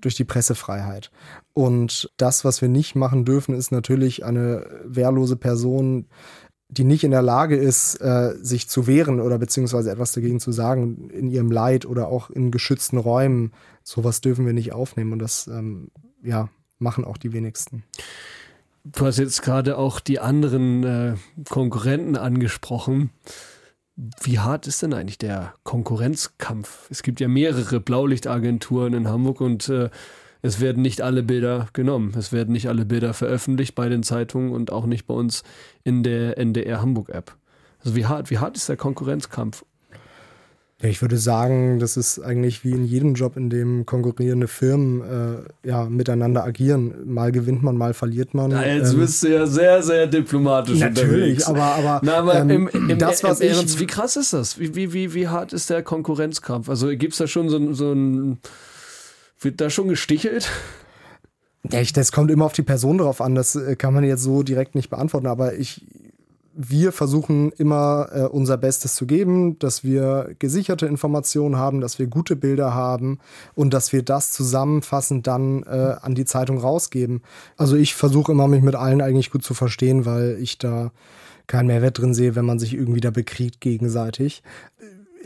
durch 0.00 0.14
die 0.14 0.24
Pressefreiheit. 0.24 1.10
Und 1.52 2.10
das, 2.16 2.44
was 2.44 2.60
wir 2.60 2.68
nicht 2.68 2.94
machen 2.94 3.24
dürfen, 3.24 3.54
ist 3.54 3.72
natürlich 3.72 4.24
eine 4.24 4.66
wehrlose 4.84 5.36
Person, 5.36 6.06
die 6.68 6.84
nicht 6.84 7.04
in 7.04 7.12
der 7.12 7.22
Lage 7.22 7.56
ist, 7.56 8.00
äh, 8.00 8.34
sich 8.40 8.68
zu 8.68 8.86
wehren 8.86 9.20
oder 9.20 9.38
beziehungsweise 9.38 9.90
etwas 9.90 10.12
dagegen 10.12 10.40
zu 10.40 10.50
sagen 10.50 11.10
in 11.10 11.28
ihrem 11.28 11.50
Leid 11.50 11.86
oder 11.86 12.08
auch 12.08 12.30
in 12.30 12.50
geschützten 12.50 12.98
Räumen. 12.98 13.52
Sowas 13.84 14.20
dürfen 14.20 14.46
wir 14.46 14.52
nicht 14.52 14.72
aufnehmen 14.72 15.12
und 15.12 15.20
das, 15.20 15.46
ähm, 15.46 15.90
ja, 16.22 16.48
machen 16.78 17.04
auch 17.04 17.16
die 17.16 17.32
wenigsten. 17.32 17.84
Du 18.92 19.04
hast 19.04 19.18
jetzt 19.18 19.42
gerade 19.42 19.78
auch 19.78 19.98
die 19.98 20.20
anderen 20.20 20.84
äh, 20.84 21.14
Konkurrenten 21.48 22.16
angesprochen. 22.16 23.10
Wie 23.96 24.38
hart 24.38 24.68
ist 24.68 24.80
denn 24.80 24.94
eigentlich 24.94 25.18
der 25.18 25.54
Konkurrenzkampf? 25.64 26.86
Es 26.88 27.02
gibt 27.02 27.18
ja 27.18 27.26
mehrere 27.26 27.80
Blaulichtagenturen 27.80 28.94
in 28.94 29.08
Hamburg 29.08 29.40
und 29.40 29.68
äh, 29.68 29.90
es 30.40 30.60
werden 30.60 30.82
nicht 30.82 31.00
alle 31.00 31.24
Bilder 31.24 31.66
genommen. 31.72 32.14
Es 32.16 32.30
werden 32.30 32.52
nicht 32.52 32.68
alle 32.68 32.84
Bilder 32.84 33.12
veröffentlicht 33.12 33.74
bei 33.74 33.88
den 33.88 34.04
Zeitungen 34.04 34.52
und 34.52 34.70
auch 34.70 34.86
nicht 34.86 35.06
bei 35.06 35.14
uns 35.14 35.42
in 35.82 36.04
der 36.04 36.38
NDR 36.38 36.80
Hamburg 36.80 37.08
App. 37.08 37.36
Also 37.80 37.96
wie 37.96 38.06
hart, 38.06 38.30
wie 38.30 38.38
hart 38.38 38.56
ist 38.56 38.68
der 38.68 38.76
Konkurrenzkampf? 38.76 39.64
Ja, 40.82 40.90
ich 40.90 41.00
würde 41.00 41.16
sagen, 41.16 41.78
das 41.78 41.96
ist 41.96 42.18
eigentlich 42.18 42.62
wie 42.62 42.72
in 42.72 42.84
jedem 42.84 43.14
Job, 43.14 43.38
in 43.38 43.48
dem 43.48 43.86
konkurrierende 43.86 44.46
Firmen 44.46 45.00
äh, 45.64 45.68
ja, 45.68 45.86
miteinander 45.86 46.44
agieren. 46.44 46.92
Mal 47.06 47.32
gewinnt 47.32 47.62
man, 47.62 47.78
mal 47.78 47.94
verliert 47.94 48.34
man. 48.34 48.50
Na, 48.50 48.66
jetzt 48.66 48.92
ähm, 48.92 48.98
bist 49.00 49.22
du 49.22 49.28
ja 49.28 49.46
sehr, 49.46 49.82
sehr 49.82 50.06
diplomatisch 50.06 50.78
natürlich, 50.78 51.38
unterwegs. 51.38 51.44
aber, 51.46 51.62
aber, 51.62 52.00
Na, 52.04 52.16
aber 52.18 52.34
ähm, 52.40 52.68
im, 52.74 52.90
im, 52.90 52.98
das, 52.98 53.24
was 53.24 53.40
im 53.40 53.52
ich- 53.52 53.78
wie 53.80 53.86
krass 53.86 54.16
ist 54.16 54.34
das? 54.34 54.58
Wie, 54.58 54.74
wie, 54.74 54.92
wie, 54.92 55.14
wie 55.14 55.28
hart 55.28 55.54
ist 55.54 55.70
der 55.70 55.82
Konkurrenzkampf? 55.82 56.68
Also 56.68 56.88
gibt 56.88 57.12
es 57.14 57.18
da 57.20 57.26
schon 57.26 57.48
so, 57.48 57.56
ein- 57.56 57.72
so 57.74 57.92
ein. 57.92 58.38
Wird 59.40 59.60
da 59.62 59.70
schon 59.70 59.88
gestichelt? 59.88 60.50
Ja, 61.70 61.80
ich, 61.80 61.92
das 61.94 62.12
kommt 62.12 62.30
immer 62.30 62.44
auf 62.44 62.52
die 62.52 62.62
Person 62.62 62.98
drauf 62.98 63.22
an. 63.22 63.34
Das 63.34 63.56
äh, 63.56 63.76
kann 63.76 63.94
man 63.94 64.04
jetzt 64.04 64.22
so 64.22 64.42
direkt 64.42 64.74
nicht 64.74 64.90
beantworten. 64.90 65.26
Aber 65.26 65.54
ich, 65.54 65.86
wir 66.56 66.90
versuchen 66.90 67.52
immer 67.52 68.08
äh, 68.12 68.20
unser 68.22 68.56
Bestes 68.56 68.94
zu 68.94 69.06
geben, 69.06 69.58
dass 69.58 69.84
wir 69.84 70.34
gesicherte 70.38 70.86
Informationen 70.86 71.56
haben, 71.56 71.82
dass 71.82 71.98
wir 71.98 72.06
gute 72.06 72.34
Bilder 72.34 72.74
haben 72.74 73.18
und 73.54 73.74
dass 73.74 73.92
wir 73.92 74.02
das 74.02 74.32
zusammenfassend 74.32 75.26
dann 75.26 75.62
äh, 75.64 75.96
an 76.00 76.14
die 76.14 76.24
Zeitung 76.24 76.58
rausgeben. 76.58 77.22
Also 77.58 77.76
ich 77.76 77.94
versuche 77.94 78.32
immer, 78.32 78.48
mich 78.48 78.62
mit 78.62 78.74
allen 78.74 79.02
eigentlich 79.02 79.30
gut 79.30 79.44
zu 79.44 79.52
verstehen, 79.52 80.06
weil 80.06 80.38
ich 80.40 80.56
da 80.56 80.92
keinen 81.46 81.66
Mehrwert 81.66 81.98
drin 81.98 82.14
sehe, 82.14 82.34
wenn 82.34 82.46
man 82.46 82.58
sich 82.58 82.74
irgendwie 82.74 83.00
da 83.00 83.10
bekriegt 83.10 83.60
gegenseitig 83.60 84.42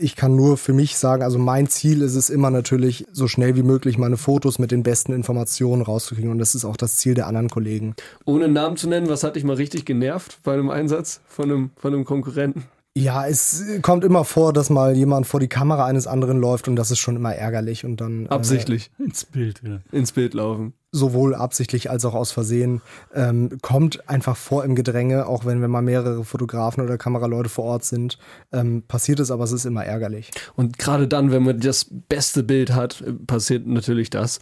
ich 0.01 0.15
kann 0.15 0.35
nur 0.35 0.57
für 0.57 0.73
mich 0.73 0.97
sagen, 0.97 1.23
also 1.23 1.37
mein 1.37 1.67
Ziel 1.67 2.01
ist 2.01 2.15
es 2.15 2.29
immer 2.29 2.49
natürlich, 2.49 3.05
so 3.11 3.27
schnell 3.27 3.55
wie 3.55 3.63
möglich 3.63 3.97
meine 3.97 4.17
Fotos 4.17 4.59
mit 4.59 4.71
den 4.71 4.83
besten 4.83 5.13
Informationen 5.13 5.81
rauszukriegen. 5.81 6.31
Und 6.31 6.39
das 6.39 6.55
ist 6.55 6.65
auch 6.65 6.77
das 6.77 6.97
Ziel 6.97 7.13
der 7.13 7.27
anderen 7.27 7.49
Kollegen. 7.49 7.95
Ohne 8.25 8.47
Namen 8.47 8.77
zu 8.77 8.89
nennen, 8.89 9.09
was 9.09 9.23
hat 9.23 9.35
dich 9.35 9.43
mal 9.43 9.55
richtig 9.55 9.85
genervt 9.85 10.39
bei 10.43 10.53
einem 10.53 10.69
Einsatz 10.69 11.21
von 11.27 11.45
einem, 11.45 11.69
von 11.75 11.93
einem 11.93 12.05
Konkurrenten? 12.05 12.63
Ja, 12.93 13.25
es 13.25 13.63
kommt 13.81 14.03
immer 14.03 14.25
vor, 14.25 14.51
dass 14.51 14.69
mal 14.69 14.97
jemand 14.97 15.25
vor 15.25 15.39
die 15.39 15.47
Kamera 15.47 15.85
eines 15.85 16.07
anderen 16.07 16.41
läuft 16.41 16.67
und 16.67 16.75
das 16.75 16.91
ist 16.91 16.99
schon 16.99 17.15
immer 17.15 17.33
ärgerlich 17.33 17.85
und 17.85 18.01
dann 18.01 18.27
Absichtlich 18.27 18.91
Ins 18.99 19.23
Bild, 19.23 19.61
ja. 19.65 19.79
ins 19.93 20.11
Bild 20.11 20.33
laufen. 20.33 20.73
Sowohl 20.93 21.35
absichtlich 21.35 21.89
als 21.89 22.03
auch 22.03 22.13
aus 22.13 22.31
Versehen 22.31 22.81
ähm, 23.13 23.59
kommt 23.61 24.09
einfach 24.09 24.35
vor 24.35 24.65
im 24.65 24.75
Gedränge, 24.75 25.25
auch 25.25 25.45
wenn 25.45 25.61
wir 25.61 25.69
mal 25.69 25.81
mehrere 25.81 26.25
Fotografen 26.25 26.83
oder 26.83 26.97
Kameraleute 26.97 27.47
vor 27.47 27.63
Ort 27.63 27.85
sind, 27.85 28.17
ähm, 28.51 28.83
passiert 28.87 29.21
es, 29.21 29.31
aber 29.31 29.45
es 29.45 29.53
ist 29.53 29.63
immer 29.63 29.85
ärgerlich. 29.85 30.31
Und 30.55 30.77
gerade 30.77 31.07
dann, 31.07 31.31
wenn 31.31 31.43
man 31.43 31.61
das 31.61 31.87
beste 31.89 32.43
Bild 32.43 32.73
hat, 32.73 33.01
äh, 33.01 33.13
passiert 33.13 33.67
natürlich 33.67 34.09
das. 34.09 34.39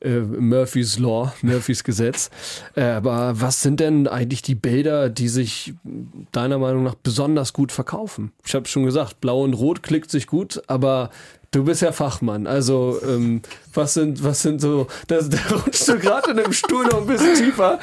Äh, 0.00 0.20
Murphys 0.20 0.98
Law, 0.98 1.32
Murphys 1.42 1.82
Gesetz. 1.82 2.28
Äh, 2.74 2.82
aber 2.82 3.40
was 3.40 3.62
sind 3.62 3.80
denn 3.80 4.06
eigentlich 4.06 4.42
die 4.42 4.54
Bilder, 4.54 5.08
die 5.08 5.28
sich 5.28 5.72
deiner 6.32 6.58
Meinung 6.58 6.82
nach 6.84 6.94
besonders 6.94 7.54
gut 7.54 7.72
verkaufen? 7.72 8.32
Ich 8.44 8.54
habe 8.54 8.68
schon 8.68 8.84
gesagt, 8.84 9.22
Blau 9.22 9.42
und 9.42 9.54
Rot 9.54 9.82
klickt 9.82 10.10
sich 10.10 10.26
gut, 10.26 10.62
aber 10.66 11.08
du 11.56 11.64
bist 11.64 11.82
ja 11.82 11.90
Fachmann. 11.90 12.46
Also 12.46 13.00
ähm, 13.02 13.40
was 13.72 13.94
sind 13.94 14.22
was 14.22 14.42
sind 14.42 14.60
so? 14.60 14.86
Da, 15.06 15.20
da 15.20 15.38
rutschst 15.54 15.88
du 15.88 15.98
gerade 15.98 16.32
in 16.32 16.36
dem 16.36 16.52
Stuhl 16.52 16.84
noch 16.84 17.00
ein 17.00 17.06
bisschen 17.06 17.34
tiefer. 17.34 17.78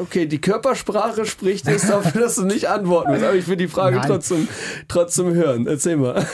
Okay, 0.00 0.26
die 0.26 0.40
Körpersprache 0.40 1.24
spricht 1.24 1.66
jetzt 1.66 1.88
dafür, 1.88 2.22
dass 2.22 2.36
du 2.36 2.44
nicht 2.44 2.68
antworten 2.68 3.12
willst. 3.12 3.24
Aber 3.24 3.34
ich 3.34 3.48
will 3.48 3.56
die 3.56 3.68
Frage 3.68 3.96
Nein. 3.96 4.08
trotzdem 4.08 4.48
trotzdem 4.88 5.32
hören. 5.34 5.66
Erzähl 5.66 5.96
mal. 5.96 6.26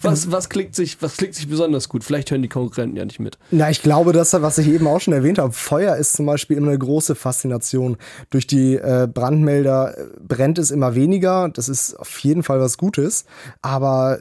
Was, 0.00 0.30
was, 0.30 0.48
klickt 0.48 0.74
sich, 0.74 1.00
was 1.02 1.16
klickt 1.16 1.34
sich 1.34 1.48
besonders 1.48 1.88
gut? 1.88 2.04
Vielleicht 2.04 2.30
hören 2.30 2.42
die 2.42 2.48
Konkurrenten 2.48 2.96
ja 2.96 3.04
nicht 3.04 3.20
mit. 3.20 3.38
Na, 3.50 3.70
ich 3.70 3.82
glaube, 3.82 4.12
das, 4.12 4.32
was 4.32 4.58
ich 4.58 4.68
eben 4.68 4.86
auch 4.86 5.00
schon 5.00 5.12
erwähnt 5.12 5.38
habe, 5.38 5.52
Feuer 5.52 5.96
ist 5.96 6.14
zum 6.14 6.26
Beispiel 6.26 6.56
immer 6.56 6.68
eine 6.68 6.78
große 6.78 7.14
Faszination. 7.14 7.96
Durch 8.30 8.46
die 8.46 8.76
äh, 8.76 9.08
Brandmelder 9.12 9.98
äh, 9.98 10.04
brennt 10.20 10.58
es 10.58 10.70
immer 10.70 10.94
weniger. 10.94 11.48
Das 11.48 11.68
ist 11.68 11.94
auf 11.94 12.18
jeden 12.20 12.42
Fall 12.42 12.60
was 12.60 12.78
Gutes. 12.78 13.24
Aber 13.60 14.18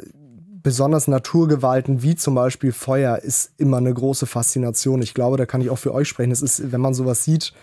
besonders 0.67 1.07
Naturgewalten 1.07 2.03
wie 2.03 2.15
zum 2.17 2.35
Beispiel 2.35 2.73
Feuer 2.73 3.19
ist 3.19 3.51
immer 3.57 3.77
eine 3.77 3.93
große 3.93 4.25
Faszination. 4.25 5.01
Ich 5.01 5.13
glaube, 5.13 5.37
da 5.37 5.45
kann 5.45 5.61
ich 5.61 5.69
auch 5.69 5.77
für 5.77 5.93
euch 5.93 6.09
sprechen. 6.09 6.31
Es 6.31 6.41
ist, 6.41 6.73
wenn 6.73 6.81
man 6.81 6.93
sowas 6.93 7.23
sieht, 7.23 7.53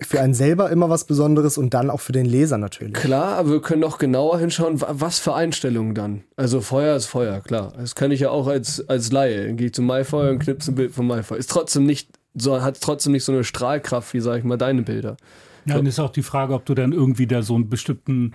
für 0.00 0.20
einen 0.22 0.32
selber 0.32 0.70
immer 0.70 0.88
was 0.88 1.04
Besonderes 1.04 1.58
und 1.58 1.74
dann 1.74 1.90
auch 1.90 2.00
für 2.00 2.12
den 2.12 2.24
Leser 2.24 2.56
natürlich. 2.56 2.94
Klar, 2.94 3.36
aber 3.36 3.50
wir 3.50 3.60
können 3.60 3.84
auch 3.84 3.98
genauer 3.98 4.38
hinschauen, 4.38 4.80
wa- 4.80 4.88
was 4.92 5.18
für 5.18 5.34
Einstellungen 5.34 5.94
dann. 5.94 6.24
Also 6.36 6.62
Feuer 6.62 6.96
ist 6.96 7.06
Feuer, 7.06 7.40
klar. 7.40 7.74
Das 7.76 7.94
kann 7.94 8.10
ich 8.10 8.20
ja 8.20 8.30
auch 8.30 8.46
als, 8.46 8.88
als 8.88 9.12
Laie. 9.12 9.46
Dann 9.46 9.56
gehe 9.58 9.66
ich 9.66 9.74
zum 9.74 9.84
Maifeuer 9.86 10.30
und 10.30 10.38
knipse 10.38 10.72
ein 10.72 10.76
Bild 10.76 10.92
vom 10.92 11.06
Maifeuer. 11.06 11.38
Ist 11.38 11.50
trotzdem 11.50 11.84
nicht, 11.84 12.08
so, 12.34 12.62
hat 12.62 12.80
trotzdem 12.80 13.12
nicht 13.12 13.24
so 13.24 13.32
eine 13.32 13.44
Strahlkraft 13.44 14.14
wie, 14.14 14.20
sag 14.20 14.38
ich 14.38 14.44
mal, 14.44 14.56
deine 14.58 14.82
Bilder. 14.82 15.16
Ja, 15.66 15.76
dann 15.76 15.86
ist 15.86 15.98
auch 16.00 16.10
die 16.10 16.22
Frage, 16.22 16.54
ob 16.54 16.64
du 16.64 16.74
dann 16.74 16.92
irgendwie 16.92 17.26
da 17.26 17.42
so 17.42 17.54
einen 17.54 17.68
bestimmten 17.68 18.32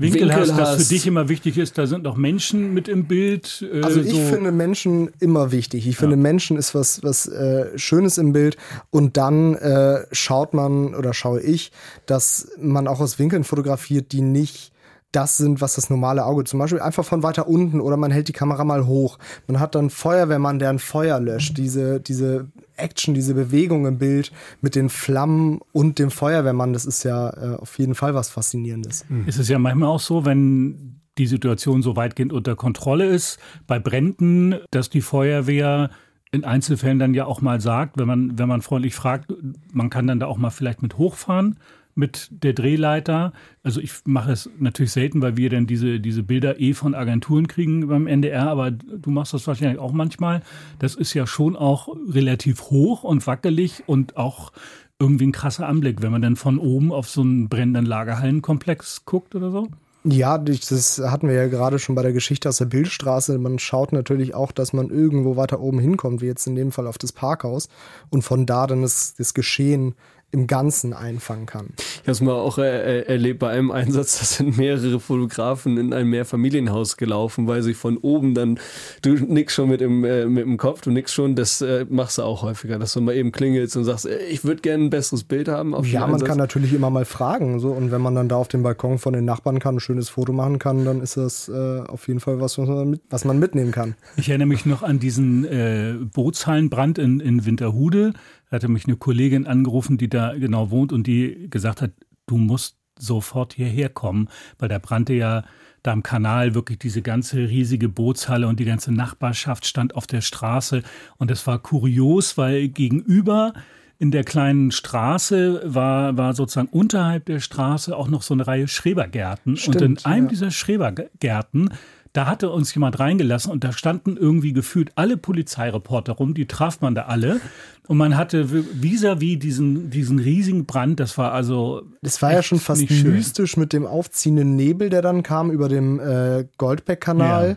Winkel, 0.00 0.28
Winkel 0.28 0.36
hast, 0.36 0.56
das 0.56 0.76
für 0.76 0.94
dich 0.94 1.06
immer 1.08 1.28
wichtig 1.28 1.58
ist. 1.58 1.76
Da 1.76 1.88
sind 1.88 2.04
noch 2.04 2.16
Menschen 2.16 2.72
mit 2.72 2.86
im 2.86 3.06
Bild. 3.06 3.66
Äh, 3.72 3.82
Also 3.82 4.00
ich 4.00 4.12
so. 4.12 4.26
finde 4.26 4.52
Menschen 4.52 5.10
immer 5.18 5.50
wichtig. 5.50 5.88
Ich 5.88 5.96
finde 5.96 6.16
Menschen 6.16 6.56
ist 6.56 6.74
was 6.74 7.02
was 7.02 7.26
äh, 7.26 7.76
Schönes 7.76 8.16
im 8.16 8.32
Bild 8.32 8.56
und 8.90 9.16
dann 9.16 9.56
äh, 9.56 10.04
schaut 10.12 10.54
man 10.54 10.94
oder 10.94 11.12
schaue 11.12 11.40
ich, 11.40 11.72
dass 12.06 12.48
man 12.60 12.86
auch 12.86 13.00
aus 13.00 13.18
Winkeln 13.18 13.42
fotografiert, 13.42 14.12
die 14.12 14.20
nicht 14.20 14.72
das 15.12 15.38
sind, 15.38 15.60
was 15.60 15.74
das 15.74 15.88
normale 15.88 16.24
Auge 16.24 16.44
zum 16.44 16.58
Beispiel 16.58 16.80
einfach 16.80 17.04
von 17.04 17.22
weiter 17.22 17.48
unten 17.48 17.80
oder 17.80 17.96
man 17.96 18.10
hält 18.10 18.28
die 18.28 18.32
Kamera 18.32 18.64
mal 18.64 18.86
hoch. 18.86 19.18
Man 19.46 19.58
hat 19.58 19.74
dann 19.74 19.88
Feuerwehrmann, 19.90 20.58
der 20.58 20.70
ein 20.70 20.78
Feuer 20.78 21.18
löscht. 21.18 21.56
Diese, 21.56 22.00
diese 22.00 22.48
Action, 22.76 23.14
diese 23.14 23.34
Bewegung 23.34 23.86
im 23.86 23.98
Bild 23.98 24.32
mit 24.60 24.74
den 24.74 24.90
Flammen 24.90 25.60
und 25.72 25.98
dem 25.98 26.10
Feuerwehrmann, 26.10 26.72
das 26.72 26.84
ist 26.84 27.04
ja 27.04 27.30
äh, 27.30 27.56
auf 27.56 27.78
jeden 27.78 27.94
Fall 27.94 28.14
was 28.14 28.28
Faszinierendes. 28.28 29.06
Es 29.26 29.38
ist 29.38 29.48
ja 29.48 29.58
manchmal 29.58 29.88
auch 29.88 30.00
so, 30.00 30.26
wenn 30.26 31.00
die 31.16 31.26
Situation 31.26 31.82
so 31.82 31.96
weitgehend 31.96 32.32
unter 32.32 32.54
Kontrolle 32.54 33.06
ist, 33.06 33.38
bei 33.66 33.78
Bränden, 33.78 34.56
dass 34.70 34.90
die 34.90 35.00
Feuerwehr 35.00 35.90
in 36.30 36.44
Einzelfällen 36.44 36.98
dann 36.98 37.14
ja 37.14 37.24
auch 37.24 37.40
mal 37.40 37.60
sagt, 37.60 37.98
wenn 37.98 38.06
man, 38.06 38.38
wenn 38.38 38.48
man 38.48 38.60
freundlich 38.60 38.94
fragt, 38.94 39.32
man 39.72 39.88
kann 39.88 40.06
dann 40.06 40.20
da 40.20 40.26
auch 40.26 40.36
mal 40.36 40.50
vielleicht 40.50 40.82
mit 40.82 40.98
hochfahren 40.98 41.58
mit 41.98 42.28
der 42.30 42.52
Drehleiter. 42.52 43.32
Also 43.64 43.80
ich 43.80 43.92
mache 44.06 44.30
es 44.30 44.48
natürlich 44.56 44.92
selten, 44.92 45.20
weil 45.20 45.36
wir 45.36 45.50
dann 45.50 45.66
diese, 45.66 45.98
diese 45.98 46.22
Bilder 46.22 46.60
eh 46.60 46.72
von 46.72 46.94
Agenturen 46.94 47.48
kriegen 47.48 47.88
beim 47.88 48.06
NDR, 48.06 48.48
aber 48.48 48.70
du 48.70 49.10
machst 49.10 49.34
das 49.34 49.46
wahrscheinlich 49.48 49.80
auch 49.80 49.92
manchmal. 49.92 50.42
Das 50.78 50.94
ist 50.94 51.12
ja 51.12 51.26
schon 51.26 51.56
auch 51.56 51.88
relativ 52.08 52.70
hoch 52.70 53.02
und 53.02 53.26
wackelig 53.26 53.82
und 53.86 54.16
auch 54.16 54.52
irgendwie 55.00 55.26
ein 55.26 55.32
krasser 55.32 55.66
Anblick, 55.66 56.00
wenn 56.00 56.12
man 56.12 56.22
dann 56.22 56.36
von 56.36 56.58
oben 56.58 56.92
auf 56.92 57.10
so 57.10 57.20
einen 57.20 57.48
brennenden 57.48 57.84
Lagerhallenkomplex 57.84 59.04
guckt 59.04 59.34
oder 59.34 59.50
so. 59.50 59.66
Ja, 60.04 60.38
das 60.38 61.02
hatten 61.04 61.26
wir 61.26 61.34
ja 61.34 61.48
gerade 61.48 61.80
schon 61.80 61.96
bei 61.96 62.02
der 62.02 62.12
Geschichte 62.12 62.48
aus 62.48 62.58
der 62.58 62.66
Bildstraße. 62.66 63.36
Man 63.38 63.58
schaut 63.58 63.92
natürlich 63.92 64.34
auch, 64.34 64.52
dass 64.52 64.72
man 64.72 64.90
irgendwo 64.90 65.36
weiter 65.36 65.60
oben 65.60 65.80
hinkommt, 65.80 66.22
wie 66.22 66.26
jetzt 66.26 66.46
in 66.46 66.54
dem 66.54 66.70
Fall 66.70 66.86
auf 66.86 66.98
das 66.98 67.10
Parkhaus 67.10 67.68
und 68.08 68.22
von 68.22 68.46
da 68.46 68.68
dann 68.68 68.82
das, 68.82 69.14
das 69.14 69.34
Geschehen 69.34 69.96
im 70.30 70.46
Ganzen 70.46 70.92
einfangen 70.92 71.46
kann. 71.46 71.68
Ich 71.78 72.00
habe 72.00 72.12
es 72.12 72.20
mal 72.20 72.34
auch 72.34 72.58
äh, 72.58 73.00
äh, 73.00 73.06
erlebt 73.06 73.38
bei 73.38 73.48
einem 73.48 73.70
Einsatz, 73.70 74.18
da 74.18 74.24
sind 74.24 74.58
mehrere 74.58 75.00
Fotografen 75.00 75.78
in 75.78 75.94
ein 75.94 76.06
Mehrfamilienhaus 76.08 76.98
gelaufen, 76.98 77.46
weil 77.46 77.62
sie 77.62 77.72
von 77.72 77.96
oben 77.96 78.34
dann, 78.34 78.58
du 79.00 79.14
nix 79.14 79.54
schon 79.54 79.70
mit 79.70 79.80
dem, 79.80 80.04
äh, 80.04 80.26
mit 80.26 80.44
dem 80.44 80.58
Kopf, 80.58 80.82
du 80.82 80.90
nix 80.90 81.14
schon, 81.14 81.34
das 81.34 81.62
äh, 81.62 81.86
machst 81.88 82.18
du 82.18 82.22
auch 82.22 82.42
häufiger, 82.42 82.78
dass 82.78 82.92
du 82.92 83.00
mal 83.00 83.14
eben 83.14 83.32
klingelst 83.32 83.76
und 83.78 83.84
sagst, 83.84 84.04
äh, 84.04 84.18
ich 84.26 84.44
würde 84.44 84.60
gerne 84.60 84.84
ein 84.84 84.90
besseres 84.90 85.24
Bild 85.24 85.48
haben. 85.48 85.70
Ja, 85.84 86.00
man 86.00 86.14
Einsatz. 86.14 86.28
kann 86.28 86.38
natürlich 86.38 86.74
immer 86.74 86.90
mal 86.90 87.06
fragen. 87.06 87.58
So, 87.58 87.70
und 87.70 87.90
wenn 87.90 88.02
man 88.02 88.14
dann 88.14 88.28
da 88.28 88.36
auf 88.36 88.48
dem 88.48 88.62
Balkon 88.62 88.98
von 88.98 89.14
den 89.14 89.24
Nachbarn 89.24 89.60
kann, 89.60 89.76
ein 89.76 89.80
schönes 89.80 90.10
Foto 90.10 90.34
machen 90.34 90.58
kann, 90.58 90.84
dann 90.84 91.00
ist 91.00 91.16
das 91.16 91.48
äh, 91.48 91.80
auf 91.86 92.06
jeden 92.06 92.20
Fall 92.20 92.38
was, 92.38 92.58
was 92.58 92.68
man, 92.68 92.90
mit, 92.90 93.00
was 93.08 93.24
man 93.24 93.38
mitnehmen 93.38 93.72
kann. 93.72 93.94
Ich 94.16 94.28
erinnere 94.28 94.48
mich 94.48 94.66
noch 94.66 94.82
an 94.82 94.98
diesen 94.98 95.46
äh, 95.46 95.94
Bootshallenbrand 96.12 96.98
in, 96.98 97.20
in 97.20 97.46
Winterhude. 97.46 98.12
Da 98.50 98.56
hatte 98.56 98.68
mich 98.68 98.86
eine 98.86 98.96
Kollegin 98.96 99.46
angerufen, 99.46 99.98
die 99.98 100.08
da 100.08 100.34
genau 100.34 100.70
wohnt 100.70 100.92
und 100.92 101.06
die 101.06 101.48
gesagt 101.50 101.82
hat, 101.82 101.92
du 102.26 102.36
musst 102.36 102.76
sofort 102.98 103.54
hierher 103.54 103.88
kommen, 103.88 104.28
weil 104.58 104.68
da 104.68 104.78
brannte 104.78 105.12
ja 105.12 105.44
da 105.82 105.92
am 105.92 106.02
Kanal 106.02 106.54
wirklich 106.54 106.78
diese 106.78 107.02
ganze 107.02 107.48
riesige 107.48 107.88
Bootshalle 107.88 108.48
und 108.48 108.58
die 108.58 108.64
ganze 108.64 108.92
Nachbarschaft 108.92 109.64
stand 109.66 109.94
auf 109.94 110.06
der 110.06 110.20
Straße. 110.20 110.82
Und 111.18 111.30
es 111.30 111.46
war 111.46 111.60
kurios, 111.60 112.36
weil 112.36 112.68
gegenüber 112.68 113.52
in 114.00 114.10
der 114.12 114.22
kleinen 114.22 114.70
Straße 114.70 115.62
war, 115.64 116.16
war 116.16 116.32
sozusagen 116.34 116.68
unterhalb 116.68 117.26
der 117.26 117.40
Straße 117.40 117.96
auch 117.96 118.08
noch 118.08 118.22
so 118.22 118.34
eine 118.34 118.46
Reihe 118.46 118.68
Schrebergärten. 118.68 119.52
und 119.52 119.66
in 119.66 119.72
Stimmt, 119.72 120.06
einem 120.06 120.26
ja. 120.26 120.30
dieser 120.30 120.50
Schrebergärten, 120.50 121.70
da 122.12 122.26
hatte 122.26 122.50
uns 122.50 122.74
jemand 122.74 122.98
reingelassen 122.98 123.52
und 123.52 123.64
da 123.64 123.72
standen 123.72 124.16
irgendwie 124.16 124.52
gefühlt 124.52 124.92
alle 124.96 125.16
Polizeireporter 125.16 126.14
rum, 126.14 126.34
die 126.34 126.46
traf 126.46 126.80
man 126.80 126.94
da 126.94 127.02
alle. 127.02 127.40
Und 127.86 127.96
man 127.96 128.16
hatte 128.16 128.48
vis-à-vis 128.50 129.38
diesen, 129.38 129.90
diesen 129.90 130.18
riesigen 130.18 130.66
Brand, 130.66 131.00
das 131.00 131.16
war 131.16 131.32
also. 131.32 131.82
Das 132.02 132.20
war 132.20 132.32
ja 132.32 132.42
schon 132.42 132.58
fast 132.58 132.90
mystisch 132.90 133.56
mit 133.56 133.72
dem 133.72 133.86
aufziehenden 133.86 134.56
Nebel, 134.56 134.90
der 134.90 135.02
dann 135.02 135.22
kam 135.22 135.50
über 135.50 135.68
dem 135.68 135.98
äh, 135.98 136.46
Goldbeck-Kanal. 136.58 137.48
Ja. 137.48 137.56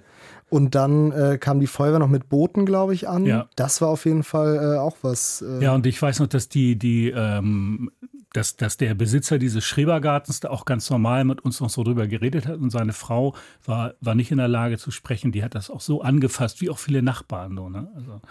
Und 0.50 0.76
dann 0.76 1.14
äh, 1.14 1.38
kam 1.38 1.62
die 1.62 1.68
Feuerwehr 1.68 2.00
noch 2.00 2.10
mit 2.10 2.28
Booten, 2.28 2.66
glaube 2.66 2.94
ich, 2.94 3.08
an. 3.08 3.26
Ja. 3.26 3.48
Das 3.56 3.80
war 3.80 3.88
auf 3.88 4.04
jeden 4.04 4.24
Fall 4.24 4.76
äh, 4.76 4.80
auch 4.80 4.98
was. 5.02 5.42
Äh, 5.42 5.64
Ja, 5.64 5.74
und 5.74 5.86
ich 5.86 6.02
weiß 6.02 6.20
noch, 6.20 6.28
dass 6.28 6.50
die, 6.50 6.78
die, 6.78 7.10
ähm, 7.10 7.90
dass, 8.34 8.56
dass 8.56 8.78
der 8.78 8.94
Besitzer 8.94 9.38
dieses 9.38 9.66
Schrebergartens 9.66 10.40
da 10.40 10.50
auch 10.50 10.66
ganz 10.66 10.90
normal 10.90 11.26
mit 11.26 11.42
uns 11.42 11.60
noch 11.60 11.70
so 11.70 11.84
drüber 11.84 12.08
geredet 12.08 12.48
hat 12.48 12.60
und 12.60 12.70
seine 12.70 12.94
Frau 12.94 13.36
war, 13.66 13.96
war 14.00 14.16
nicht 14.16 14.32
in 14.32 14.38
der 14.38 14.48
Lage 14.48 14.78
zu 14.78 14.92
sprechen. 14.92 15.32
Die 15.32 15.44
hat 15.44 15.56
das 15.56 15.70
auch 15.70 15.82
so 15.82 16.02
angefasst, 16.02 16.62
wie 16.62 16.70
auch 16.70 16.80
viele 16.80 17.02
Nachbarn. 17.02 17.56
So, 17.58 17.70
ne? 17.70 17.92
also, 17.96 18.22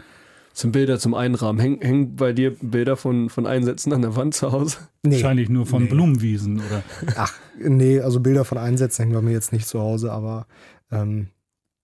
sind 0.52 0.72
Bilder 0.72 0.98
zum 0.98 1.14
Einrahmen. 1.14 1.60
Hängen 1.60 1.80
häng 1.80 2.16
bei 2.16 2.32
dir 2.32 2.56
Bilder 2.60 2.96
von, 2.96 3.28
von 3.28 3.46
Einsätzen 3.46 3.92
an 3.92 4.02
der 4.02 4.16
Wand 4.16 4.34
zu 4.34 4.52
Hause? 4.52 4.78
Nee. 5.02 5.12
Wahrscheinlich 5.12 5.48
nur 5.48 5.66
von 5.66 5.84
nee. 5.84 5.88
Blumenwiesen, 5.88 6.60
oder? 6.60 6.82
Ach, 7.16 7.34
nee, 7.58 8.00
also 8.00 8.20
Bilder 8.20 8.44
von 8.44 8.58
Einsätzen 8.58 9.02
hängen 9.02 9.14
bei 9.14 9.22
mir 9.22 9.32
jetzt 9.32 9.52
nicht 9.52 9.66
zu 9.66 9.80
Hause, 9.80 10.12
aber 10.12 10.46
ähm, 10.90 11.28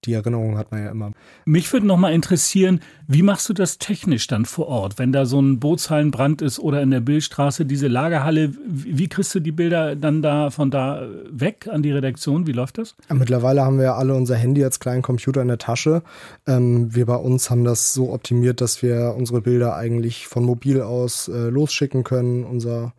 die 0.05 0.13
Erinnerung 0.13 0.57
hat 0.57 0.71
man 0.71 0.85
ja 0.85 0.91
immer. 0.91 1.11
Mich 1.45 1.73
würde 1.73 1.87
noch 1.87 1.97
mal 1.97 2.13
interessieren, 2.13 2.81
wie 3.09 3.23
machst 3.23 3.49
du 3.49 3.53
das 3.53 3.79
technisch 3.79 4.27
dann 4.27 4.45
vor 4.45 4.69
Ort, 4.69 4.99
wenn 4.99 5.13
da 5.13 5.27
so 5.27 5.41
ein 5.41 5.59
Bootshallenbrand 5.59 6.43
ist 6.43 6.59
oder 6.59 6.83
in 6.83 6.91
der 6.91 7.01
Bildstraße 7.01 7.65
diese 7.65 7.89
Lagerhalle? 7.89 8.53
Wie 8.67 9.09
kriegst 9.09 9.35
du 9.35 9.41
die 9.41 9.53
Bilder 9.53 9.97
dann 9.97 10.23
da 10.23 10.51
von 10.51 10.71
da 10.71 11.03
weg 11.31 11.69
an 11.71 11.83
die 11.83 11.91
Redaktion? 11.91 12.47
Wie 12.47 12.53
läuft 12.53 12.79
das? 12.79 12.95
Mittlerweile 13.13 13.63
haben 13.63 13.79
wir 13.79 13.95
alle 13.95 14.15
unser 14.15 14.37
Handy 14.37 14.63
als 14.63 14.81
kleinen 14.81 15.03
Computer 15.03 15.43
in 15.43 15.49
der 15.49 15.59
Tasche. 15.59 16.03
Ähm, 16.47 16.95
wir 16.95 17.07
bei 17.07 17.17
uns 17.17 17.51
haben 17.51 17.65
das 17.65 17.93
so 17.93 18.13
optimiert, 18.13 18.61
dass 18.61 18.83
wir 18.83 19.15
unsere 19.17 19.41
Bilder 19.41 19.77
eigentlich 19.77 20.27
von 20.29 20.45
mobil 20.45 20.83
aus 20.83 21.29
äh, 21.29 21.49
losschicken 21.49 22.05
können. 22.05 22.45
Unser 22.45 22.93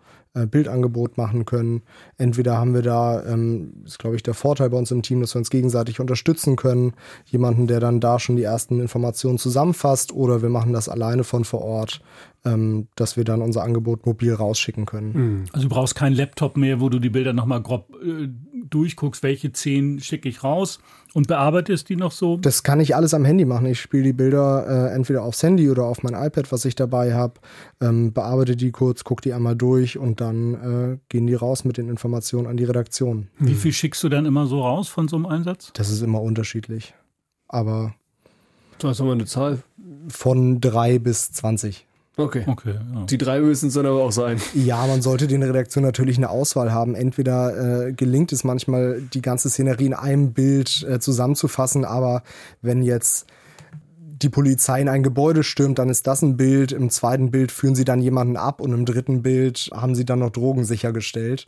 Bildangebot 0.45 1.17
machen 1.17 1.45
können. 1.45 1.82
Entweder 2.17 2.58
haben 2.58 2.73
wir 2.73 2.82
da, 2.82 3.23
ähm, 3.26 3.73
ist 3.86 4.00
glaube 4.00 4.15
ich 4.15 4.23
der 4.23 4.34
Vorteil 4.34 4.69
bei 4.69 4.78
uns 4.78 4.91
im 4.91 5.02
Team, 5.02 5.21
dass 5.21 5.34
wir 5.34 5.39
uns 5.39 5.50
gegenseitig 5.50 6.00
unterstützen 6.00 6.56
können. 6.56 6.93
Jemanden, 7.26 7.67
der 7.67 7.80
dann 7.80 8.00
da 8.00 8.19
schon 8.19 8.36
die 8.36 8.43
ersten 8.43 8.80
Informationen 8.80 9.38
zusammenfasst 9.38 10.13
oder 10.13 10.41
wir 10.41 10.50
machen 10.50 10.73
das 10.73 10.89
alleine 10.89 11.23
von 11.23 11.43
vor 11.43 11.62
Ort, 11.62 12.02
ähm, 12.45 12.88
dass 12.95 13.17
wir 13.17 13.23
dann 13.23 13.41
unser 13.41 13.63
Angebot 13.63 14.06
mobil 14.06 14.34
rausschicken 14.34 14.86
können. 14.86 15.12
Mhm. 15.13 15.45
Also 15.54 15.67
du 15.67 15.73
brauchst 15.73 15.95
keinen 15.95 16.15
Laptop 16.15 16.58
mehr, 16.58 16.80
wo 16.80 16.89
du 16.89 17.00
die 17.00 17.10
Bilder 17.10 17.34
nochmal 17.34 17.62
grob 17.62 17.95
äh, 18.04 18.30
durchguckst, 18.69 19.23
welche 19.23 19.52
zehn 19.54 20.00
schicke 20.00 20.28
ich 20.28 20.43
raus 20.43 20.80
und 21.13 21.28
bearbeitest 21.28 21.88
die 21.88 21.95
noch 21.95 22.12
so? 22.12 22.38
Das 22.38 22.63
kann 22.63 22.80
ich 22.80 22.95
alles 22.95 23.13
am 23.13 23.23
Handy 23.23 23.45
machen. 23.45 23.65
Ich 23.65 23.80
spiele 23.80 24.04
die 24.04 24.13
Bilder 24.13 24.89
äh, 24.91 24.95
entweder 24.95 25.23
aufs 25.23 25.41
Handy 25.41 25.69
oder 25.69 25.86
auf 25.86 26.04
mein 26.04 26.13
iPad, 26.13 26.52
was 26.52 26.65
ich 26.65 26.76
dabei 26.76 27.13
habe, 27.13 27.36
ähm, 27.80 28.12
bearbeite 28.12 28.56
die 28.56 28.71
kurz, 28.71 29.04
gucke 29.04 29.21
die 29.21 29.34
einmal 29.34 29.56
durch 29.56 29.97
und 29.97 30.19
dann 30.19 30.54
äh, 30.54 30.97
gehen 31.10 31.28
die 31.28 31.34
raus 31.34 31.63
mit 31.63 31.78
den 31.78 31.88
Informationen 31.89 32.47
an 32.47 32.58
die 32.58 32.65
Redaktion. 32.65 33.30
Wie 33.39 33.56
viel 33.56 33.71
schickst 33.71 34.04
du 34.04 34.10
dann 34.10 34.26
immer 34.26 34.47
so 34.47 34.62
raus 34.62 34.89
von 34.89 35.08
so 35.08 35.15
einem 35.15 35.28
Einsatz? 35.28 35.71
Das 35.73 35.89
ist 35.89 36.02
immer 36.02 36.21
unterschiedlich. 36.21 36.93
Aber. 37.47 37.95
Du 38.80 38.89
hast 38.89 39.00
mal 39.00 39.13
eine 39.13 39.26
Zahl. 39.26 39.60
Von 40.10 40.62
drei 40.62 41.00
bis 41.00 41.32
zwanzig. 41.32 41.87
Okay. 42.17 42.43
okay 42.47 42.73
ja. 42.73 43.06
Die 43.06 43.17
drei 43.17 43.39
müssen 43.39 43.67
es 43.67 43.75
dann 43.75 43.86
aber 43.86 44.03
auch 44.03 44.12
sein. 44.12 44.41
Ja, 44.56 44.86
man 44.88 45.03
sollte 45.03 45.27
den 45.27 45.43
Redaktionen 45.43 45.88
natürlich 45.88 46.17
eine 46.17 46.30
Auswahl 46.30 46.73
haben. 46.73 46.95
Entweder 46.95 47.88
äh, 47.88 47.93
gelingt 47.93 48.32
es 48.32 48.43
manchmal, 48.43 49.01
die 49.13 49.21
ganze 49.21 49.49
Szenerie 49.49 49.86
in 49.86 49.93
einem 49.93 50.34
Bild 50.34 50.84
äh, 50.89 50.99
zusammenzufassen, 50.99 51.86
aber 51.86 52.23
wenn 52.62 52.82
jetzt 52.82 53.27
die 54.21 54.30
Polizei 54.30 54.82
in 54.82 54.89
ein 54.89 55.03
Gebäude 55.03 55.43
stürmt, 55.43 55.77
dann 55.77 55.89
ist 55.89 56.08
das 56.08 56.23
ein 56.23 56.38
Bild. 56.38 56.71
Im 56.71 56.89
zweiten 56.89 57.30
Bild 57.30 57.51
führen 57.51 57.75
sie 57.75 57.86
dann 57.86 58.01
jemanden 58.01 58.36
ab 58.36 58.62
und 58.62 58.73
im 58.73 58.86
dritten 58.86 59.21
Bild 59.21 59.69
haben 59.73 59.93
sie 59.93 60.06
dann 60.06 60.19
noch 60.19 60.32
Drogen 60.32 60.65
sichergestellt. 60.65 61.45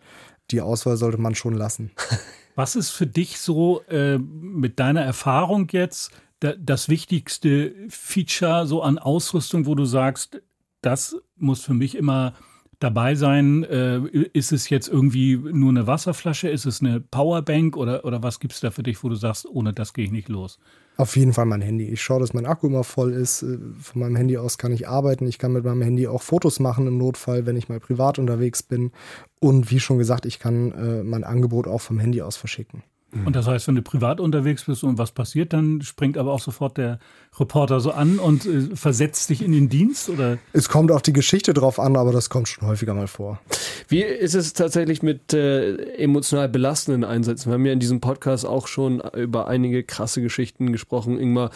Die 0.52 0.62
Auswahl 0.62 0.98
sollte 0.98 1.20
man 1.20 1.34
schon 1.34 1.56
lassen. 1.56 1.92
Was 2.56 2.76
ist 2.76 2.92
für 2.92 3.08
dich 3.08 3.40
so 3.40 3.82
äh, 3.90 4.18
mit 4.18 4.80
deiner 4.80 5.02
Erfahrung 5.02 5.68
jetzt 5.72 6.12
das 6.40 6.88
wichtigste 6.88 7.74
Feature 7.90 8.66
so 8.66 8.82
an 8.82 8.98
Ausrüstung, 8.98 9.66
wo 9.66 9.76
du 9.76 9.86
sagst, 9.86 10.42
das 10.82 11.16
muss 11.36 11.62
für 11.62 11.74
mich 11.74 11.96
immer 11.96 12.34
dabei 12.80 13.16
sein. 13.16 13.64
Äh, 13.64 14.00
ist 14.34 14.52
es 14.52 14.70
jetzt 14.70 14.88
irgendwie 14.88 15.38
nur 15.38 15.70
eine 15.70 15.88
Wasserflasche? 15.88 16.50
Ist 16.50 16.66
es 16.66 16.82
eine 16.82 17.00
Powerbank 17.00 17.78
oder, 17.78 18.06
oder 18.06 18.24
was 18.24 18.40
gibt 18.40 18.54
es 18.54 18.62
da 18.62 18.72
für 18.72 18.84
dich, 18.84 19.04
wo 19.04 19.10
du 19.10 19.16
sagst, 19.16 19.46
ohne 19.46 19.74
das 19.74 19.94
gehe 19.94 20.06
ich 20.06 20.12
nicht 20.12 20.30
los? 20.30 20.60
Auf 20.98 21.16
jeden 21.16 21.34
Fall 21.34 21.46
mein 21.46 21.62
Handy. 21.62 21.86
Ich 21.86 22.02
schaue, 22.02 22.20
dass 22.20 22.34
mein 22.34 22.46
Akku 22.46 22.68
immer 22.68 22.84
voll 22.84 23.14
ist. 23.14 23.44
Äh, 23.44 23.58
von 23.80 24.02
meinem 24.02 24.16
Handy 24.16 24.38
aus 24.38 24.58
kann 24.58 24.72
ich 24.72 24.88
arbeiten. 24.88 25.28
Ich 25.28 25.38
kann 25.38 25.54
mit 25.54 25.64
meinem 25.64 25.82
Handy 25.82 26.08
auch 26.08 26.22
Fotos 26.22 26.60
machen 26.60 26.88
im 26.88 26.98
Notfall, 26.98 27.46
wenn 27.46 27.58
ich 27.58 27.70
mal 27.70 27.80
privat 27.80 28.20
unterwegs 28.20 28.64
bin. 28.64 28.92
Und 29.40 29.72
wie 29.72 29.80
schon 29.80 29.98
gesagt, 29.98 30.26
ich 30.26 30.40
kann 30.40 30.72
äh, 30.72 31.04
mein 31.04 31.24
Angebot 31.24 31.68
auch 31.68 31.82
vom 31.82 32.00
Handy 32.00 32.22
aus 32.22 32.38
verschicken. 32.38 32.84
Mhm. 33.12 33.28
Und 33.28 33.36
das 33.36 33.48
heißt, 33.48 33.68
wenn 33.68 33.76
du 33.76 33.82
privat 33.82 34.20
unterwegs 34.20 34.66
bist 34.66 34.84
und 34.84 34.98
was 34.98 35.12
passiert, 35.12 35.54
dann 35.54 35.82
springt 35.82 36.18
aber 36.18 36.32
auch 36.32 36.40
sofort 36.40 36.78
der 36.78 37.00
Reporter 37.40 37.80
so 37.80 37.92
an 37.92 38.20
und 38.20 38.46
äh, 38.46 38.76
versetzt 38.76 39.30
dich 39.30 39.42
in 39.42 39.52
den 39.52 39.70
Dienst? 39.70 40.10
Oder? 40.10 40.38
Es 40.54 40.70
kommt 40.70 40.92
auf 40.92 41.02
die 41.02 41.14
Geschichte 41.14 41.54
drauf 41.54 41.80
an, 41.80 41.96
aber 41.96 42.12
das 42.12 42.30
kommt 42.30 42.48
schon 42.48 42.68
häufiger 42.68 42.94
mal 42.94 43.08
vor. 43.08 43.40
Wie 43.88 44.02
ist 44.02 44.36
es 44.36 44.54
tatsächlich 44.54 45.02
mit 45.02 45.34
äh, 45.34 45.76
emotional 45.96 46.50
belastenden 46.50 47.04
Einsätzen? 47.04 47.50
Wir 47.50 47.54
haben 47.56 47.66
ja 47.66 47.74
in 47.74 47.80
diesem 47.80 48.02
Podcast 48.02 48.46
auch 48.46 48.68
schon 48.68 49.02
über 49.16 49.48
einige 49.48 49.84
krasse 49.84 50.22
Geschichten 50.22 50.72
gesprochen. 50.72 51.20
Ingmar, 51.20 51.52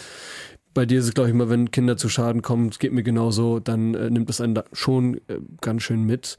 bei 0.74 0.86
dir 0.86 1.00
ist 1.00 1.06
es, 1.06 1.14
glaube 1.14 1.30
ich, 1.30 1.36
immer, 1.36 1.50
wenn 1.50 1.72
Kinder 1.72 1.98
zu 1.98 2.10
Schaden 2.10 2.42
kommen, 2.42 2.70
es 2.70 2.80
geht 2.80 2.94
mir 2.94 3.04
genauso, 3.04 3.60
dann 3.60 3.94
äh, 3.94 4.10
nimmt 4.10 4.30
es 4.30 4.42
einen 4.42 4.56
da 4.56 4.64
schon 4.74 5.18
äh, 5.28 5.38
ganz 5.62 5.84
schön 5.84 6.04
mit. 6.04 6.38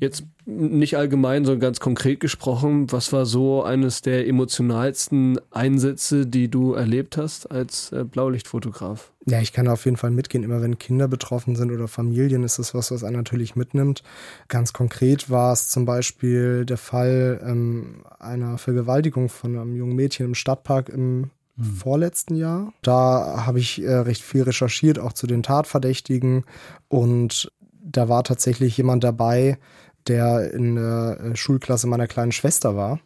Jetzt 0.00 0.24
nicht 0.46 0.96
allgemein, 0.96 1.44
sondern 1.44 1.60
ganz 1.60 1.78
konkret 1.78 2.20
gesprochen, 2.20 2.90
was 2.90 3.12
war 3.12 3.26
so 3.26 3.62
eines 3.62 4.00
der 4.00 4.26
emotionalsten 4.26 5.38
Einsätze, 5.50 6.26
die 6.26 6.48
du 6.48 6.72
erlebt 6.72 7.16
hast 7.16 7.50
als 7.50 7.92
äh, 7.92 8.04
Blaulichtfotograf? 8.04 9.12
Ja, 9.26 9.40
ich 9.40 9.52
kann 9.52 9.68
auf 9.68 9.84
jeden 9.84 9.98
Fall 9.98 10.10
mitgehen. 10.10 10.42
Immer 10.42 10.62
wenn 10.62 10.78
Kinder 10.78 11.06
betroffen 11.06 11.54
sind 11.54 11.70
oder 11.70 11.86
Familien, 11.86 12.44
ist 12.44 12.58
das 12.58 12.74
was, 12.74 12.90
was 12.90 13.04
einen 13.04 13.16
natürlich 13.16 13.56
mitnimmt. 13.56 14.02
Ganz 14.48 14.72
konkret 14.72 15.28
war 15.28 15.52
es 15.52 15.68
zum 15.68 15.84
Beispiel 15.84 16.64
der 16.64 16.78
Fall 16.78 17.40
ähm, 17.44 18.04
einer 18.18 18.56
Vergewaltigung 18.56 19.28
von 19.28 19.58
einem 19.58 19.76
jungen 19.76 19.96
Mädchen 19.96 20.24
im 20.24 20.34
Stadtpark 20.34 20.88
im 20.88 21.30
hm. 21.56 21.64
vorletzten 21.64 22.36
Jahr. 22.36 22.72
Da 22.80 23.44
habe 23.44 23.58
ich 23.58 23.82
äh, 23.82 23.92
recht 23.92 24.22
viel 24.22 24.42
recherchiert, 24.42 24.98
auch 24.98 25.12
zu 25.12 25.26
den 25.26 25.42
Tatverdächtigen. 25.42 26.44
Und 26.88 27.52
da 27.90 28.08
war 28.08 28.24
tatsächlich 28.24 28.76
jemand 28.76 29.04
dabei, 29.04 29.58
der 30.06 30.52
in 30.52 30.76
der 30.76 31.20
äh, 31.20 31.36
Schulklasse 31.36 31.86
meiner 31.86 32.06
kleinen 32.06 32.32
Schwester 32.32 32.76
war. 32.76 33.00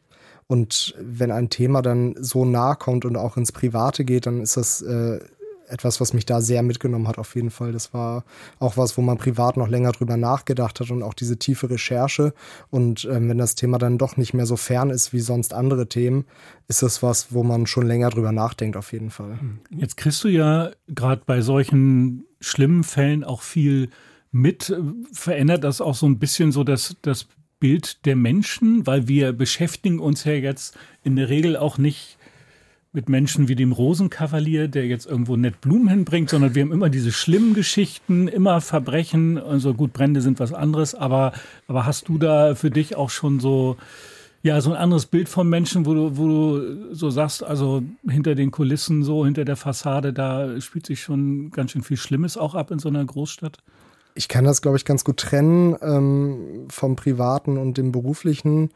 Und 0.46 0.94
wenn 1.00 1.30
ein 1.30 1.50
Thema 1.50 1.82
dann 1.82 2.14
so 2.18 2.44
nah 2.44 2.74
kommt 2.74 3.04
und 3.04 3.16
auch 3.16 3.36
ins 3.36 3.52
Private 3.52 4.04
geht, 4.04 4.26
dann 4.26 4.40
ist 4.40 4.56
das 4.56 4.82
äh, 4.82 5.20
etwas, 5.68 6.00
was 6.00 6.12
mich 6.12 6.26
da 6.26 6.40
sehr 6.40 6.62
mitgenommen 6.62 7.08
hat, 7.08 7.18
auf 7.18 7.34
jeden 7.34 7.50
Fall. 7.50 7.72
Das 7.72 7.94
war 7.94 8.24
auch 8.58 8.76
was, 8.76 8.98
wo 8.98 9.02
man 9.02 9.16
privat 9.16 9.56
noch 9.56 9.68
länger 9.68 9.92
drüber 9.92 10.16
nachgedacht 10.16 10.80
hat 10.80 10.90
und 10.90 11.02
auch 11.02 11.14
diese 11.14 11.38
tiefe 11.38 11.70
Recherche. 11.70 12.34
Und 12.70 13.08
ähm, 13.10 13.28
wenn 13.28 13.38
das 13.38 13.54
Thema 13.54 13.78
dann 13.78 13.96
doch 13.96 14.16
nicht 14.16 14.34
mehr 14.34 14.44
so 14.44 14.56
fern 14.56 14.90
ist 14.90 15.12
wie 15.12 15.20
sonst 15.20 15.54
andere 15.54 15.88
Themen, 15.88 16.26
ist 16.68 16.82
das 16.82 17.02
was, 17.02 17.32
wo 17.32 17.42
man 17.42 17.66
schon 17.66 17.86
länger 17.86 18.10
drüber 18.10 18.32
nachdenkt, 18.32 18.76
auf 18.76 18.92
jeden 18.92 19.10
Fall. 19.10 19.38
Jetzt 19.70 19.96
kriegst 19.96 20.22
du 20.24 20.28
ja 20.28 20.70
gerade 20.88 21.22
bei 21.24 21.40
solchen 21.40 22.24
schlimmen 22.40 22.84
Fällen 22.84 23.24
auch 23.24 23.40
viel 23.40 23.88
mit 24.32 24.74
verändert 25.12 25.62
das 25.62 25.80
auch 25.80 25.94
so 25.94 26.06
ein 26.06 26.18
bisschen 26.18 26.52
so 26.52 26.64
das, 26.64 26.96
das 27.02 27.26
Bild 27.60 28.04
der 28.06 28.16
Menschen, 28.16 28.86
weil 28.86 29.06
wir 29.06 29.32
beschäftigen 29.32 30.00
uns 30.00 30.24
ja 30.24 30.32
jetzt 30.32 30.76
in 31.04 31.14
der 31.14 31.28
Regel 31.28 31.56
auch 31.56 31.78
nicht 31.78 32.18
mit 32.94 33.08
Menschen 33.08 33.48
wie 33.48 33.54
dem 33.54 33.72
Rosenkavalier, 33.72 34.68
der 34.68 34.86
jetzt 34.86 35.06
irgendwo 35.06 35.36
nett 35.36 35.60
Blumen 35.60 35.88
hinbringt, 35.88 36.28
sondern 36.28 36.54
wir 36.54 36.62
haben 36.62 36.72
immer 36.72 36.90
diese 36.90 37.12
schlimmen 37.12 37.54
Geschichten, 37.54 38.28
immer 38.28 38.60
Verbrechen. 38.60 39.38
Also 39.38 39.72
gut, 39.74 39.92
Brände 39.92 40.20
sind 40.20 40.40
was 40.40 40.52
anderes, 40.52 40.94
aber, 40.94 41.32
aber 41.68 41.86
hast 41.86 42.08
du 42.08 42.18
da 42.18 42.54
für 42.54 42.70
dich 42.70 42.96
auch 42.96 43.08
schon 43.08 43.40
so, 43.40 43.76
ja, 44.42 44.60
so 44.60 44.70
ein 44.72 44.76
anderes 44.76 45.06
Bild 45.06 45.28
von 45.28 45.48
Menschen, 45.48 45.86
wo 45.86 45.94
du, 45.94 46.16
wo 46.18 46.26
du 46.26 46.94
so 46.94 47.08
sagst, 47.08 47.44
also 47.44 47.82
hinter 48.06 48.34
den 48.34 48.50
Kulissen, 48.50 49.04
so 49.04 49.24
hinter 49.24 49.44
der 49.44 49.56
Fassade, 49.56 50.12
da 50.12 50.60
spielt 50.60 50.84
sich 50.84 51.00
schon 51.00 51.50
ganz 51.50 51.70
schön 51.70 51.82
viel 51.82 51.96
Schlimmes 51.96 52.36
auch 52.36 52.54
ab 52.54 52.70
in 52.70 52.78
so 52.78 52.88
einer 52.88 53.04
Großstadt? 53.04 53.58
Ich 54.14 54.28
kann 54.28 54.44
das, 54.44 54.62
glaube 54.62 54.76
ich, 54.76 54.84
ganz 54.84 55.04
gut 55.04 55.18
trennen 55.18 55.76
ähm, 55.80 56.66
vom 56.70 56.96
Privaten 56.96 57.58
und 57.58 57.78
dem 57.78 57.92
Beruflichen. 57.92 58.70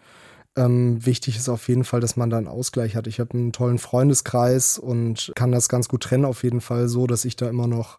Ähm, 0.56 1.04
wichtig 1.04 1.36
ist 1.36 1.48
auf 1.48 1.68
jeden 1.68 1.84
Fall, 1.84 2.00
dass 2.00 2.16
man 2.16 2.30
da 2.30 2.38
einen 2.38 2.48
Ausgleich 2.48 2.96
hat. 2.96 3.06
Ich 3.06 3.20
habe 3.20 3.34
einen 3.34 3.52
tollen 3.52 3.78
Freundeskreis 3.78 4.78
und 4.78 5.32
kann 5.34 5.52
das 5.52 5.68
ganz 5.68 5.88
gut 5.88 6.02
trennen, 6.02 6.24
auf 6.24 6.42
jeden 6.42 6.60
Fall 6.60 6.88
so, 6.88 7.06
dass 7.06 7.24
ich 7.24 7.36
da 7.36 7.48
immer 7.48 7.66
noch 7.66 7.98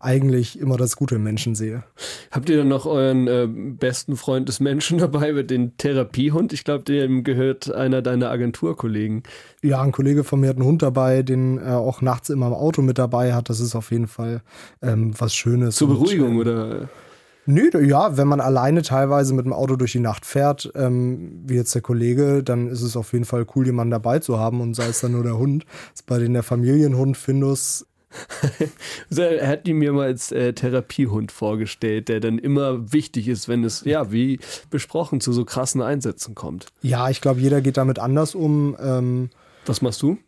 eigentlich 0.00 0.58
immer 0.58 0.76
das 0.76 0.96
Gute 0.96 1.16
im 1.16 1.22
Menschen 1.22 1.54
sehe. 1.54 1.82
Habt 2.30 2.48
ihr 2.48 2.58
dann 2.58 2.68
noch 2.68 2.86
euren 2.86 3.26
äh, 3.26 3.48
besten 3.48 4.16
Freund 4.16 4.48
des 4.48 4.60
Menschen 4.60 4.98
dabei, 4.98 5.32
mit 5.32 5.50
dem 5.50 5.76
Therapiehund? 5.76 6.52
Ich 6.52 6.64
glaube, 6.64 6.84
dem 6.84 7.24
gehört 7.24 7.72
einer 7.72 8.02
deiner 8.02 8.30
Agenturkollegen. 8.30 9.22
Ja, 9.62 9.82
ein 9.82 9.92
Kollege 9.92 10.24
von 10.24 10.40
mir 10.40 10.48
hat 10.48 10.56
einen 10.56 10.66
Hund 10.66 10.82
dabei, 10.82 11.22
den 11.22 11.58
er 11.58 11.78
auch 11.78 12.00
nachts 12.00 12.30
immer 12.30 12.46
im 12.46 12.54
Auto 12.54 12.82
mit 12.82 12.98
dabei 12.98 13.34
hat. 13.34 13.48
Das 13.48 13.60
ist 13.60 13.74
auf 13.74 13.90
jeden 13.90 14.06
Fall 14.06 14.42
ähm, 14.82 15.12
was 15.18 15.34
Schönes. 15.34 15.76
Zur 15.76 15.88
Beruhigung 15.88 16.36
und, 16.36 16.40
oder? 16.40 16.88
Nö, 17.50 17.70
ja, 17.82 18.18
wenn 18.18 18.28
man 18.28 18.42
alleine 18.42 18.82
teilweise 18.82 19.32
mit 19.32 19.46
dem 19.46 19.54
Auto 19.54 19.76
durch 19.76 19.92
die 19.92 20.00
Nacht 20.00 20.26
fährt, 20.26 20.70
ähm, 20.74 21.44
wie 21.46 21.54
jetzt 21.54 21.74
der 21.74 21.80
Kollege, 21.80 22.42
dann 22.42 22.68
ist 22.68 22.82
es 22.82 22.94
auf 22.94 23.14
jeden 23.14 23.24
Fall 23.24 23.46
cool, 23.56 23.64
jemanden 23.64 23.92
dabei 23.92 24.18
zu 24.18 24.38
haben 24.38 24.60
und 24.60 24.74
sei 24.74 24.88
es 24.88 25.00
dann 25.00 25.12
nur 25.12 25.22
der 25.22 25.38
Hund. 25.38 25.64
Ist 25.94 26.04
bei 26.04 26.18
den 26.18 26.34
der 26.34 26.42
Familienhund 26.42 27.16
Findus 27.16 27.86
er 29.16 29.48
hat 29.48 29.68
ihn 29.68 29.76
mir 29.76 29.92
mal 29.92 30.06
als 30.06 30.32
äh, 30.32 30.52
Therapiehund 30.52 31.32
vorgestellt, 31.32 32.08
der 32.08 32.20
dann 32.20 32.38
immer 32.38 32.92
wichtig 32.92 33.28
ist, 33.28 33.48
wenn 33.48 33.64
es, 33.64 33.84
ja, 33.84 34.10
wie 34.12 34.40
besprochen, 34.70 35.20
zu 35.20 35.32
so 35.32 35.44
krassen 35.44 35.82
Einsätzen 35.82 36.34
kommt. 36.34 36.66
Ja, 36.82 37.10
ich 37.10 37.20
glaube, 37.20 37.40
jeder 37.40 37.60
geht 37.60 37.76
damit 37.76 37.98
anders 37.98 38.34
um. 38.34 38.76
Ähm 38.80 39.30
Was 39.66 39.82
machst 39.82 40.02
du? 40.02 40.18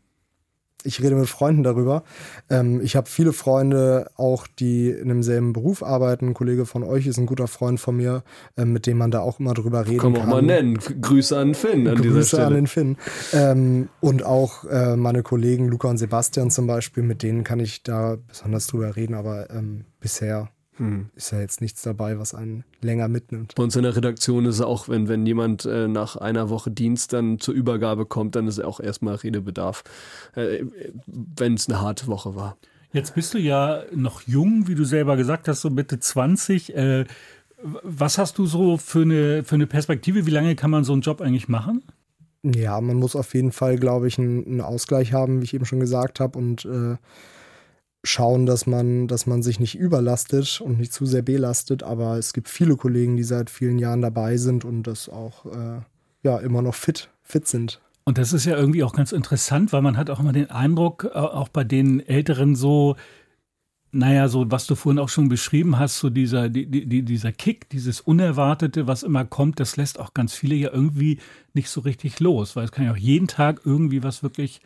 Ich 0.84 1.02
rede 1.02 1.14
mit 1.14 1.28
Freunden 1.28 1.62
darüber. 1.62 2.02
Ähm, 2.48 2.80
ich 2.82 2.96
habe 2.96 3.08
viele 3.08 3.32
Freunde 3.32 4.10
auch, 4.16 4.46
die 4.46 4.90
in 4.90 5.08
demselben 5.08 5.52
Beruf 5.52 5.82
arbeiten. 5.82 6.28
Ein 6.28 6.34
Kollege 6.34 6.66
von 6.66 6.82
euch 6.82 7.06
ist 7.06 7.18
ein 7.18 7.26
guter 7.26 7.48
Freund 7.48 7.80
von 7.80 7.96
mir, 7.96 8.22
äh, 8.56 8.64
mit 8.64 8.86
dem 8.86 8.98
man 8.98 9.10
da 9.10 9.20
auch 9.20 9.40
immer 9.40 9.54
drüber 9.54 9.86
reden 9.86 9.98
kann. 9.98 10.12
Kann 10.14 10.22
man 10.22 10.22
auch 10.22 10.34
mal 10.34 10.42
nennen. 10.42 10.78
Grüße 10.78 11.36
an 11.36 11.54
Finn 11.54 11.86
an 11.88 11.96
Grüße 11.96 12.08
dieser 12.08 12.22
Stelle. 12.24 12.46
an 12.46 12.54
den 12.54 12.66
Finn. 12.66 12.96
Ähm, 13.32 13.88
und 14.00 14.24
auch 14.24 14.64
äh, 14.64 14.96
meine 14.96 15.22
Kollegen 15.22 15.68
Luca 15.68 15.88
und 15.88 15.98
Sebastian 15.98 16.50
zum 16.50 16.66
Beispiel, 16.66 17.02
mit 17.02 17.22
denen 17.22 17.44
kann 17.44 17.60
ich 17.60 17.82
da 17.82 18.16
besonders 18.28 18.66
drüber 18.66 18.96
reden, 18.96 19.14
aber 19.14 19.50
ähm, 19.50 19.84
bisher 20.00 20.50
hm. 20.80 21.10
ist 21.14 21.30
ja 21.30 21.40
jetzt 21.40 21.60
nichts 21.60 21.82
dabei, 21.82 22.18
was 22.18 22.34
einen 22.34 22.64
länger 22.80 23.06
mitnimmt. 23.08 23.54
Bei 23.54 23.62
uns 23.62 23.76
in 23.76 23.82
der 23.82 23.94
Redaktion 23.94 24.46
ist 24.46 24.56
es 24.56 24.60
auch, 24.62 24.88
wenn, 24.88 25.08
wenn 25.08 25.26
jemand 25.26 25.66
äh, 25.66 25.88
nach 25.88 26.16
einer 26.16 26.48
Woche 26.48 26.70
Dienst 26.70 27.12
dann 27.12 27.38
zur 27.38 27.52
Übergabe 27.52 28.06
kommt, 28.06 28.34
dann 28.34 28.48
ist 28.48 28.58
auch 28.60 28.80
erstmal 28.80 29.16
Redebedarf, 29.16 29.84
äh, 30.34 30.64
wenn 31.06 31.54
es 31.54 31.68
eine 31.68 31.82
harte 31.82 32.06
Woche 32.06 32.34
war. 32.34 32.56
Jetzt 32.92 33.14
bist 33.14 33.34
du 33.34 33.38
ja 33.38 33.82
noch 33.94 34.22
jung, 34.22 34.68
wie 34.68 34.74
du 34.74 34.84
selber 34.84 35.18
gesagt 35.18 35.48
hast, 35.48 35.60
so 35.60 35.68
Mitte 35.68 36.00
20. 36.00 36.74
Äh, 36.74 37.04
was 37.62 38.16
hast 38.16 38.38
du 38.38 38.46
so 38.46 38.78
für 38.78 39.02
eine, 39.02 39.44
für 39.44 39.56
eine 39.56 39.66
Perspektive? 39.66 40.24
Wie 40.24 40.30
lange 40.30 40.56
kann 40.56 40.70
man 40.70 40.84
so 40.84 40.94
einen 40.94 41.02
Job 41.02 41.20
eigentlich 41.20 41.46
machen? 41.46 41.82
Ja, 42.42 42.80
man 42.80 42.96
muss 42.96 43.16
auf 43.16 43.34
jeden 43.34 43.52
Fall, 43.52 43.76
glaube 43.76 44.08
ich, 44.08 44.18
einen, 44.18 44.46
einen 44.46 44.60
Ausgleich 44.62 45.12
haben, 45.12 45.40
wie 45.40 45.44
ich 45.44 45.52
eben 45.52 45.66
schon 45.66 45.78
gesagt 45.78 46.20
habe. 46.20 46.38
Und 46.38 46.64
äh, 46.64 46.96
schauen, 48.02 48.46
dass 48.46 48.66
man, 48.66 49.08
dass 49.08 49.26
man 49.26 49.42
sich 49.42 49.60
nicht 49.60 49.78
überlastet 49.78 50.60
und 50.60 50.78
nicht 50.78 50.92
zu 50.92 51.06
sehr 51.06 51.22
belastet. 51.22 51.82
Aber 51.82 52.16
es 52.16 52.32
gibt 52.32 52.48
viele 52.48 52.76
Kollegen, 52.76 53.16
die 53.16 53.24
seit 53.24 53.50
vielen 53.50 53.78
Jahren 53.78 54.02
dabei 54.02 54.36
sind 54.36 54.64
und 54.64 54.84
das 54.84 55.08
auch 55.08 55.46
äh, 55.46 55.80
ja 56.22 56.38
immer 56.38 56.62
noch 56.62 56.74
fit, 56.74 57.10
fit 57.22 57.46
sind. 57.46 57.80
Und 58.04 58.18
das 58.18 58.32
ist 58.32 58.46
ja 58.46 58.56
irgendwie 58.56 58.82
auch 58.82 58.94
ganz 58.94 59.12
interessant, 59.12 59.72
weil 59.72 59.82
man 59.82 59.96
hat 59.96 60.10
auch 60.10 60.20
immer 60.20 60.32
den 60.32 60.50
Eindruck, 60.50 61.04
äh, 61.04 61.18
auch 61.18 61.48
bei 61.48 61.64
den 61.64 62.00
Älteren 62.00 62.56
so, 62.56 62.96
naja, 63.92 64.28
so 64.28 64.50
was 64.50 64.66
du 64.66 64.74
vorhin 64.76 64.98
auch 64.98 65.08
schon 65.08 65.28
beschrieben 65.28 65.78
hast, 65.78 65.98
so 65.98 66.10
dieser, 66.10 66.48
die, 66.48 66.66
die, 66.66 67.02
dieser 67.02 67.32
Kick, 67.32 67.68
dieses 67.68 68.00
Unerwartete, 68.00 68.86
was 68.86 69.02
immer 69.02 69.24
kommt, 69.24 69.60
das 69.60 69.76
lässt 69.76 69.98
auch 69.98 70.14
ganz 70.14 70.32
viele 70.32 70.54
ja 70.54 70.70
irgendwie 70.72 71.18
nicht 71.54 71.68
so 71.68 71.80
richtig 71.80 72.20
los, 72.20 72.56
weil 72.56 72.64
es 72.64 72.72
kann 72.72 72.84
ja 72.84 72.92
auch 72.92 72.96
jeden 72.96 73.26
Tag 73.26 73.60
irgendwie 73.64 74.02
was 74.02 74.22
wirklich 74.22 74.60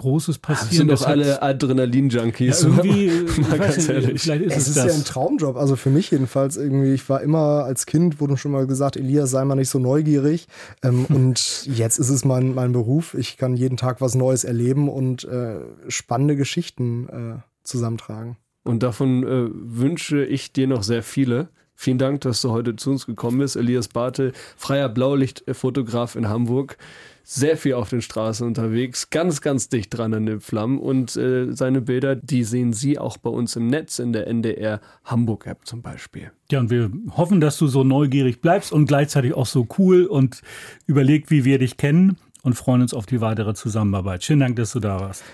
Großes 0.00 0.38
passieren. 0.38 0.88
Das 0.88 1.00
sind 1.00 1.08
doch 1.08 1.12
alle 1.12 1.42
Adrenalin-Junkies. 1.42 2.62
Ja, 2.62 2.68
irgendwie, 2.68 3.10
mal 3.42 3.58
ganz 3.58 3.86
ehrlich. 3.86 4.22
Vielleicht 4.22 4.42
ist 4.44 4.52
es, 4.52 4.62
es 4.62 4.68
ist 4.68 4.76
das. 4.78 4.86
ja 4.86 4.94
ein 4.94 5.04
Traumjob, 5.04 5.56
also 5.56 5.76
für 5.76 5.90
mich 5.90 6.10
jedenfalls 6.10 6.56
irgendwie. 6.56 6.94
Ich 6.94 7.08
war 7.10 7.20
immer 7.20 7.64
als 7.64 7.84
Kind, 7.84 8.18
wurde 8.20 8.38
schon 8.38 8.52
mal 8.52 8.66
gesagt, 8.66 8.96
Elias, 8.96 9.30
sei 9.30 9.44
mal 9.44 9.56
nicht 9.56 9.68
so 9.68 9.78
neugierig. 9.78 10.48
Ähm, 10.82 11.04
und 11.04 11.66
jetzt 11.66 11.98
ist 11.98 12.08
es 12.08 12.24
mein, 12.24 12.54
mein 12.54 12.72
Beruf. 12.72 13.14
Ich 13.14 13.36
kann 13.36 13.56
jeden 13.56 13.76
Tag 13.76 14.00
was 14.00 14.14
Neues 14.14 14.44
erleben 14.44 14.88
und 14.88 15.24
äh, 15.24 15.60
spannende 15.88 16.34
Geschichten 16.34 17.08
äh, 17.08 17.42
zusammentragen. 17.62 18.38
Und 18.64 18.82
davon 18.82 19.22
äh, 19.22 19.50
wünsche 19.52 20.24
ich 20.24 20.52
dir 20.52 20.66
noch 20.66 20.82
sehr 20.82 21.02
viele. 21.02 21.48
Vielen 21.82 21.96
Dank, 21.96 22.20
dass 22.20 22.42
du 22.42 22.50
heute 22.50 22.76
zu 22.76 22.90
uns 22.90 23.06
gekommen 23.06 23.38
bist. 23.38 23.56
Elias 23.56 23.88
Bartel, 23.88 24.32
freier 24.58 24.90
Blaulichtfotograf 24.90 26.14
in 26.14 26.28
Hamburg 26.28 26.76
sehr 27.24 27.56
viel 27.56 27.72
auf 27.72 27.88
den 27.88 28.02
Straßen 28.02 28.46
unterwegs, 28.46 29.08
ganz, 29.08 29.40
ganz 29.40 29.70
dicht 29.70 29.96
dran 29.96 30.12
an 30.12 30.26
den 30.26 30.40
Flammen. 30.40 30.78
Und 30.78 31.16
äh, 31.16 31.50
seine 31.52 31.80
Bilder, 31.80 32.16
die 32.16 32.44
sehen 32.44 32.74
Sie 32.74 32.98
auch 32.98 33.16
bei 33.16 33.30
uns 33.30 33.56
im 33.56 33.68
Netz, 33.68 33.98
in 33.98 34.12
der 34.12 34.26
NDR 34.26 34.82
Hamburg 35.06 35.46
App 35.46 35.60
zum 35.64 35.80
Beispiel. 35.80 36.32
Ja, 36.50 36.60
und 36.60 36.68
wir 36.68 36.90
hoffen, 37.16 37.40
dass 37.40 37.56
du 37.56 37.66
so 37.66 37.82
neugierig 37.82 38.42
bleibst 38.42 38.72
und 38.72 38.84
gleichzeitig 38.84 39.32
auch 39.32 39.46
so 39.46 39.66
cool 39.78 40.04
und 40.04 40.42
überlegt, 40.86 41.30
wie 41.30 41.46
wir 41.46 41.58
dich 41.58 41.78
kennen 41.78 42.18
und 42.42 42.56
freuen 42.56 42.82
uns 42.82 42.92
auf 42.92 43.06
die 43.06 43.22
weitere 43.22 43.54
Zusammenarbeit. 43.54 44.22
Schönen 44.22 44.40
Dank, 44.40 44.56
dass 44.56 44.72
du 44.72 44.80
da 44.80 45.00
warst. 45.00 45.24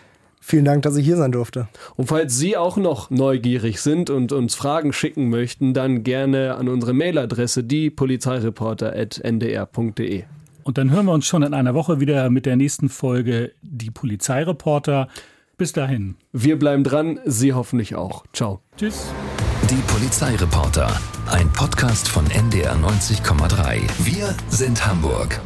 Vielen 0.48 0.64
Dank, 0.64 0.82
dass 0.82 0.96
ich 0.96 1.04
hier 1.04 1.16
sein 1.16 1.32
durfte. 1.32 1.66
Und 1.96 2.06
falls 2.06 2.38
Sie 2.38 2.56
auch 2.56 2.76
noch 2.76 3.10
neugierig 3.10 3.80
sind 3.80 4.10
und 4.10 4.30
uns 4.30 4.54
Fragen 4.54 4.92
schicken 4.92 5.28
möchten, 5.28 5.74
dann 5.74 6.04
gerne 6.04 6.54
an 6.54 6.68
unsere 6.68 6.92
Mailadresse 6.92 7.64
die 7.64 7.90
polizeireporter.ndr.de. 7.90 10.22
Und 10.62 10.78
dann 10.78 10.92
hören 10.92 11.06
wir 11.06 11.14
uns 11.14 11.26
schon 11.26 11.42
in 11.42 11.52
einer 11.52 11.74
Woche 11.74 11.98
wieder 11.98 12.30
mit 12.30 12.46
der 12.46 12.54
nächsten 12.54 12.88
Folge 12.88 13.54
Die 13.62 13.90
Polizeireporter. 13.90 15.08
Bis 15.58 15.72
dahin. 15.72 16.14
Wir 16.32 16.60
bleiben 16.60 16.84
dran, 16.84 17.18
Sie 17.24 17.52
hoffentlich 17.52 17.96
auch. 17.96 18.24
Ciao. 18.32 18.60
Tschüss. 18.76 19.06
Die 19.68 19.82
Polizeireporter, 19.92 20.96
ein 21.28 21.52
Podcast 21.54 22.06
von 22.06 22.24
NDR 22.30 22.76
90,3. 22.76 23.80
Wir 24.04 24.32
sind 24.48 24.86
Hamburg. 24.86 25.40